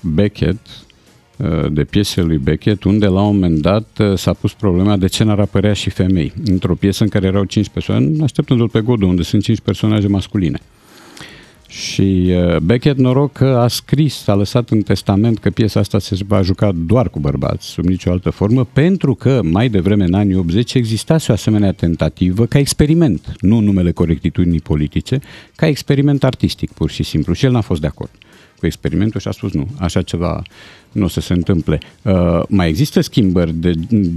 Beckett, 0.00 0.66
uh, 0.66 0.72
de 1.70 1.84
piesele 1.84 2.26
lui 2.26 2.38
Beckett, 2.38 2.84
unde 2.84 3.06
la 3.06 3.20
un 3.20 3.34
moment 3.34 3.58
dat 3.60 3.98
uh, 3.98 4.18
s-a 4.18 4.32
pus 4.32 4.52
problema 4.52 4.96
de 4.96 5.06
ce 5.06 5.24
n-ar 5.24 5.38
apărea 5.38 5.72
și 5.72 5.90
femei. 5.90 6.32
Într-o 6.44 6.74
piesă 6.74 7.02
în 7.02 7.08
care 7.08 7.26
erau 7.26 7.44
cinci 7.44 7.68
persoane, 7.68 8.22
așteptându-l 8.22 8.68
pe 8.68 8.80
Godot, 8.80 9.08
unde 9.08 9.22
sunt 9.22 9.42
cinci 9.42 9.60
personaje 9.60 10.06
masculine. 10.06 10.58
Și 11.68 12.26
uh, 12.28 12.56
Beckett, 12.56 12.98
noroc 12.98 13.32
că 13.32 13.44
a 13.44 13.68
scris, 13.68 14.28
a 14.28 14.34
lăsat 14.34 14.70
în 14.70 14.82
testament 14.82 15.38
că 15.38 15.50
piesa 15.50 15.80
asta 15.80 15.98
se 15.98 16.16
va 16.26 16.42
juca 16.42 16.72
doar 16.86 17.08
cu 17.08 17.18
bărbați, 17.18 17.66
sub 17.66 17.84
nicio 17.84 18.10
altă 18.10 18.30
formă, 18.30 18.64
pentru 18.64 19.14
că 19.14 19.40
mai 19.42 19.68
devreme, 19.68 20.04
în 20.04 20.14
anii 20.14 20.34
80, 20.34 20.74
existase 20.74 21.30
o 21.30 21.34
asemenea 21.34 21.72
tentativă 21.72 22.46
ca 22.46 22.58
experiment, 22.58 23.34
nu 23.40 23.56
în 23.56 23.64
numele 23.64 23.92
corectitudinii 23.92 24.60
politice, 24.60 25.20
ca 25.56 25.66
experiment 25.66 26.24
artistic, 26.24 26.72
pur 26.72 26.90
și 26.90 27.02
simplu. 27.02 27.32
Și 27.32 27.44
el 27.44 27.50
n-a 27.50 27.60
fost 27.60 27.80
de 27.80 27.86
acord 27.86 28.10
cu 28.62 28.68
experimentul 28.68 29.20
și 29.20 29.28
a 29.28 29.30
spus 29.30 29.52
nu, 29.52 29.68
așa 29.78 30.02
ceva 30.02 30.42
nu 30.92 31.04
o 31.04 31.08
să 31.08 31.20
se 31.20 31.32
întâmple. 31.32 31.80
Uh, 32.02 32.42
mai 32.48 32.68
există 32.68 33.00
schimbări 33.00 33.54
de, 33.54 33.72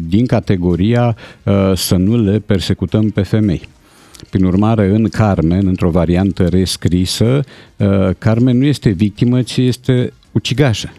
din 0.08 0.25
categoria 0.25 1.15
uh, 1.43 1.71
să 1.75 1.95
nu 1.95 2.17
le 2.17 2.39
persecutăm 2.39 3.10
pe 3.10 3.21
femei. 3.21 3.62
Prin 4.29 4.43
urmare, 4.43 4.88
în 4.88 5.10
Carmen, 5.10 5.67
într-o 5.67 5.89
variantă 5.89 6.47
rescrisă, 6.47 7.43
uh, 7.75 8.10
Carmen 8.17 8.58
nu 8.58 8.65
este 8.65 8.89
victimă, 8.89 9.41
ci 9.41 9.58
este 9.58 10.13
ucigașă. 10.31 10.93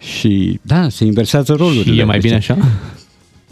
Și, 0.00 0.58
da, 0.62 0.88
se 0.88 1.04
inversează 1.04 1.54
rolurile. 1.54 1.94
Și 1.94 1.98
e 1.98 2.04
mai 2.04 2.18
bine 2.18 2.32
Deci, 2.32 2.50
așa? 2.50 2.68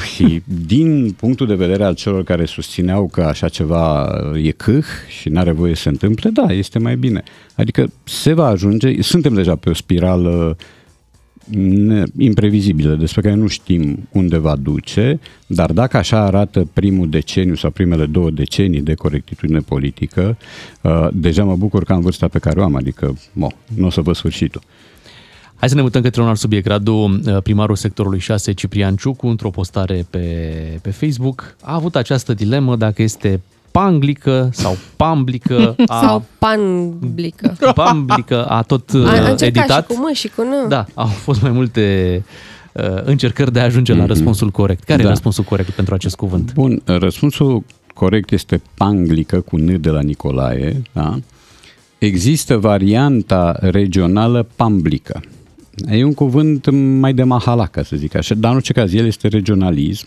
Și 0.03 0.43
din 0.67 1.15
punctul 1.17 1.47
de 1.47 1.55
vedere 1.55 1.85
al 1.85 1.95
celor 1.95 2.25
care 2.25 2.45
susțineau 2.45 3.09
că 3.09 3.21
așa 3.21 3.49
ceva 3.49 4.09
e 4.43 4.51
câh 4.51 4.85
și 5.21 5.29
n-are 5.29 5.53
voie 5.53 5.75
să 5.75 5.83
se 5.83 5.89
întâmple, 5.89 6.31
da, 6.31 6.53
este 6.53 6.79
mai 6.79 6.97
bine. 6.97 7.23
Adică 7.55 7.91
se 8.05 8.33
va 8.33 8.47
ajunge, 8.47 9.03
suntem 9.03 9.35
deja 9.35 9.57
pe 9.57 9.71
o 9.71 9.75
spirală 9.75 10.57
ne- 11.51 12.05
imprevizibilă, 12.19 12.95
despre 12.95 13.21
care 13.21 13.35
nu 13.35 13.47
știm 13.47 14.09
unde 14.13 14.39
va 14.39 14.57
duce, 14.57 15.21
dar 15.47 15.73
dacă 15.73 15.97
așa 15.97 16.25
arată 16.25 16.69
primul 16.73 17.09
deceniu 17.09 17.55
sau 17.55 17.71
primele 17.71 18.07
două 18.07 18.31
decenii 18.31 18.81
de 18.81 18.95
corectitudine 18.95 19.59
politică, 19.59 20.37
uh, 20.83 21.09
deja 21.13 21.45
mă 21.45 21.57
bucur 21.57 21.85
că 21.85 21.93
am 21.93 22.01
vârsta 22.01 22.29
pe 22.29 22.39
care 22.39 22.61
o 22.61 22.63
am, 22.63 22.75
adică 22.75 23.17
mo, 23.33 23.49
nu 23.75 23.87
o 23.87 23.91
să 23.91 24.01
văd 24.01 24.15
sfârșitul. 24.15 24.61
Hai 25.59 25.69
să 25.69 25.75
ne 25.75 25.83
mutăm 25.83 26.03
către 26.03 26.23
un 26.23 26.29
alt 26.29 26.39
subiect. 26.39 26.67
Radu, 26.67 26.93
uh, 26.95 27.43
primarul 27.43 27.77
sectorului 27.77 28.19
6, 28.19 28.53
Ciprian 28.53 28.97
Ciucu, 28.97 29.27
într-o 29.27 29.51
postare 29.51 30.07
pe, 30.11 30.19
pe 30.83 30.91
Facebook, 30.91 31.57
a 31.63 31.75
avut 31.75 31.97
această 31.97 32.35
dilemă 32.35 32.77
dacă 32.77 33.03
este 33.03 33.41
panglică 33.71 34.49
sau 34.53 34.77
pamblică. 34.97 35.75
A, 35.87 36.01
Sau 36.07 36.25
panblică. 36.39 37.57
Pamblică 37.75 38.45
a 38.45 38.63
tot 38.63 38.93
uh, 38.93 39.05
A, 39.07 39.11
a 39.11 39.31
încercat 39.31 39.43
editat. 39.43 39.91
și 39.91 39.97
cu 39.97 40.09
M 40.09 40.13
și 40.15 40.29
cu 40.29 40.43
N. 40.43 40.69
Da, 40.69 40.87
au 40.95 41.07
fost 41.07 41.43
mai 41.43 41.51
multe 41.51 42.23
uh, 42.73 42.85
încercări 43.05 43.53
de 43.53 43.61
a 43.61 43.65
ajunge 43.65 43.95
la 43.95 44.07
răspunsul 44.07 44.51
corect. 44.51 44.83
Care 44.85 45.01
e 45.01 45.05
Da. 45.05 45.09
răspunsul 45.09 45.45
corect 45.45 45.71
pentru 45.71 45.95
acest 45.95 46.17
cuvânt? 46.17 46.53
Bun, 46.55 46.83
răspunsul 46.85 47.65
corect 47.95 48.31
este 48.33 48.61
panglică 48.75 49.41
cu 49.41 49.57
N 49.57 49.81
de 49.81 49.91
la 49.91 50.01
Nicolae, 50.01 50.83
da? 50.93 51.19
Există 51.99 52.57
varianta 52.57 53.57
regională 53.61 54.47
pamblică. 54.57 55.21
E 55.91 56.05
un 56.05 56.15
cuvânt 56.15 56.71
mai 57.01 57.15
de 57.15 57.23
mahala, 57.23 57.67
ca 57.67 57.83
să 57.83 57.97
zic 57.97 58.15
așa, 58.15 58.35
dar 58.35 58.51
în 58.51 58.57
orice 58.57 58.73
caz 58.73 58.95
el 58.95 59.07
este 59.07 59.29
regionalism, 59.29 60.07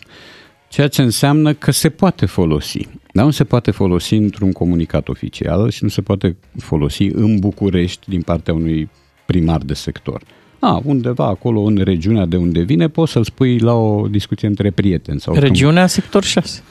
ceea 0.69 0.87
ce 0.87 1.01
înseamnă 1.01 1.53
că 1.53 1.71
se 1.71 1.89
poate 1.89 2.25
folosi. 2.25 2.87
Dar 3.13 3.25
nu 3.25 3.31
se 3.31 3.43
poate 3.43 3.71
folosi 3.71 4.15
într-un 4.15 4.51
comunicat 4.51 5.07
oficial 5.07 5.69
și 5.69 5.83
nu 5.83 5.89
se 5.89 6.01
poate 6.01 6.35
folosi 6.57 7.03
în 7.03 7.39
București 7.39 8.09
din 8.09 8.21
partea 8.21 8.53
unui 8.53 8.89
primar 9.25 9.59
de 9.61 9.73
sector. 9.73 10.21
A, 10.59 10.81
undeva 10.83 11.25
acolo 11.25 11.61
în 11.61 11.77
regiunea 11.83 12.25
de 12.25 12.37
unde 12.37 12.61
vine, 12.61 12.87
poți 12.87 13.11
să-l 13.11 13.23
spui 13.23 13.57
la 13.59 13.73
o 13.73 14.07
discuție 14.07 14.47
între 14.47 14.71
prieteni. 14.71 15.19
Sau 15.19 15.33
când- 15.33 15.45
Regiunea 15.45 15.87
sector 15.87 16.23
6. 16.23 16.61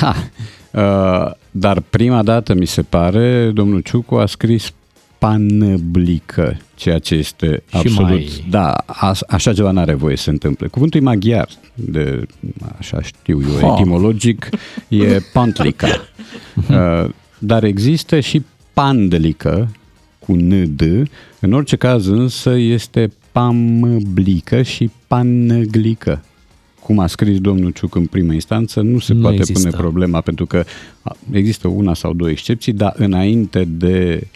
da. 0.00 0.14
Uh, 0.72 1.34
dar 1.50 1.80
prima 1.80 2.22
dată, 2.22 2.54
mi 2.54 2.66
se 2.66 2.82
pare, 2.82 3.50
domnul 3.50 3.80
Ciucu 3.80 4.14
a 4.14 4.26
scris 4.26 4.72
panblică, 5.22 6.56
ceea 6.74 6.98
ce 6.98 7.14
este 7.14 7.62
Și 7.68 7.76
absolut... 7.76 8.08
mai- 8.10 8.44
Da, 8.50 8.70
a, 8.86 9.14
așa 9.28 9.52
ceva 9.52 9.70
n-are 9.70 9.94
voie 9.94 10.16
să 10.16 10.22
se 10.22 10.30
întâmple. 10.30 10.66
Cuvântul 10.66 11.00
e 11.00 11.04
maghiar, 11.04 11.48
de, 11.74 12.26
așa 12.78 13.02
știu 13.02 13.42
eu, 13.42 13.68
Ha. 13.68 13.74
etimologic, 13.78 14.48
e 14.88 15.04
pantlica. 15.32 15.88
Uh, 16.70 17.08
dar 17.38 17.64
există 17.64 18.20
și 18.20 18.42
pandlică, 18.72 19.68
cu 20.18 20.32
nd, 20.34 20.82
în 21.40 21.52
orice 21.52 21.76
caz 21.76 22.06
însă 22.06 22.50
este 22.56 23.12
pamblică 23.32 24.62
și 24.62 24.90
panglică 25.06 26.22
cum 26.82 26.98
a 26.98 27.06
scris 27.06 27.38
domnul 27.40 27.70
Ciuc 27.70 27.94
în 27.94 28.06
primă 28.06 28.32
instanță, 28.32 28.80
nu 28.80 28.98
se 28.98 29.12
Nu 29.12 29.20
poate 29.20 29.36
există. 29.36 29.60
pune 29.68 29.76
problema, 29.82 30.20
pentru 30.20 30.46
că 30.46 30.64
a, 31.02 31.16
există 31.30 31.68
una 31.68 31.94
sau 31.94 32.12
două 32.14 32.30
excepții, 32.30 32.72
dar 32.72 32.92
înainte 32.96 33.64
de 33.64 34.20
uh, 34.22 34.28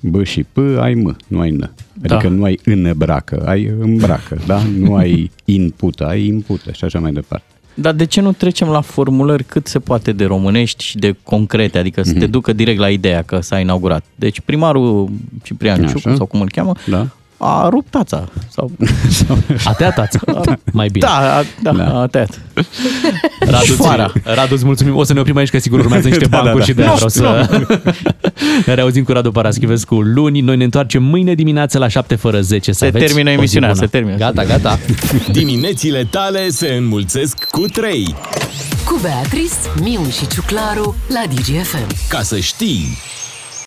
B 0.00 0.22
și 0.24 0.42
P 0.52 0.58
ai 0.78 0.94
M, 0.94 1.16
nu 1.26 1.40
ai 1.40 1.50
N. 1.50 1.70
Adică 2.02 2.28
Da. 2.28 2.28
nu 2.28 2.44
ai 2.44 2.58
îmbracă, 2.64 3.42
ai 3.46 3.70
îmbracă, 3.80 4.38
da? 4.46 4.62
Nu 4.78 4.94
ai 4.94 5.30
input, 5.44 6.00
ai 6.00 6.26
input 6.26 6.60
și 6.72 6.84
așa 6.84 6.98
mai 6.98 7.12
departe. 7.12 7.44
Dar 7.74 7.92
de 7.94 8.04
ce 8.04 8.20
nu 8.20 8.32
trecem 8.32 8.68
la 8.68 8.80
formulări 8.80 9.44
cât 9.44 9.66
se 9.66 9.78
poate 9.78 10.12
de 10.12 10.24
românești 10.24 10.84
și 10.84 10.98
de 10.98 11.14
concrete, 11.22 11.78
adică 11.78 12.02
să 12.02 12.12
te 12.12 12.26
ducă 12.26 12.52
direct 12.52 12.78
la 12.78 12.90
ideea 12.90 13.22
că 13.22 13.40
s-a 13.40 13.58
inaugurat. 13.60 14.04
Deci 14.14 14.40
primarul 14.40 15.08
Ciprian 15.42 15.84
Așa. 15.84 15.92
Ciucu, 15.98 16.14
sau 16.16 16.26
cum 16.26 16.40
îl 16.40 16.50
cheamă, 16.50 16.72
Da? 16.86 17.06
A 17.42 17.68
rupt 17.68 17.90
tața. 17.90 18.28
Sau... 18.48 18.70
A 19.64 19.72
tăiat 19.72 19.94
tața. 19.94 20.18
Mai 20.72 20.88
bine. 20.88 21.06
Da, 21.06 21.36
a, 21.38 21.42
da, 21.62 21.72
Da. 21.72 22.00
a 22.00 22.06
tăiat. 22.06 22.40
Radu, 23.40 23.64
Șfoara. 23.64 24.08
ți- 24.08 24.20
Radu, 24.34 24.54
îți 24.54 24.64
mulțumim. 24.64 24.96
O 24.96 25.04
să 25.04 25.12
ne 25.12 25.20
oprim 25.20 25.36
aici, 25.36 25.50
că 25.50 25.58
sigur 25.58 25.78
urmează 25.78 26.08
niște 26.08 26.26
Da, 26.30 26.36
da, 26.36 26.42
bancuri 26.42 26.58
da. 26.64 26.64
și 26.70 26.72
de 26.72 26.82
aia 26.82 26.92
vreau 26.92 27.08
să... 27.08 27.48
ne 28.66 28.74
reauzim 28.74 29.04
cu 29.04 29.12
Radu 29.12 29.30
Paraschivescu 29.32 30.00
luni. 30.00 30.40
Noi 30.40 30.56
ne 30.56 30.64
întoarcem 30.64 31.02
mâine 31.02 31.34
dimineață 31.34 31.78
la 31.78 31.88
7 31.88 32.14
fără 32.14 32.40
10. 32.40 32.72
Să 32.72 32.78
Se 32.78 32.86
aveți 32.86 33.04
termină 33.04 33.28
o 33.28 33.32
zi 33.32 33.38
emisiunea, 33.38 33.68
bună. 33.68 33.80
se 33.80 33.86
termină. 33.86 34.16
Gata, 34.16 34.44
gata. 34.44 34.78
Diminețile 35.32 36.06
tale 36.10 36.48
se 36.48 36.68
înmulțesc 36.78 37.44
cu 37.50 37.60
3. 37.60 38.14
Cu 38.84 38.98
Beatrice, 39.02 39.54
Miu 39.82 40.00
și 40.18 40.26
Ciuclaru 40.26 40.96
la 41.08 41.22
DGFM. 41.34 41.86
Ca 42.08 42.22
să 42.22 42.38
știi... 42.38 42.96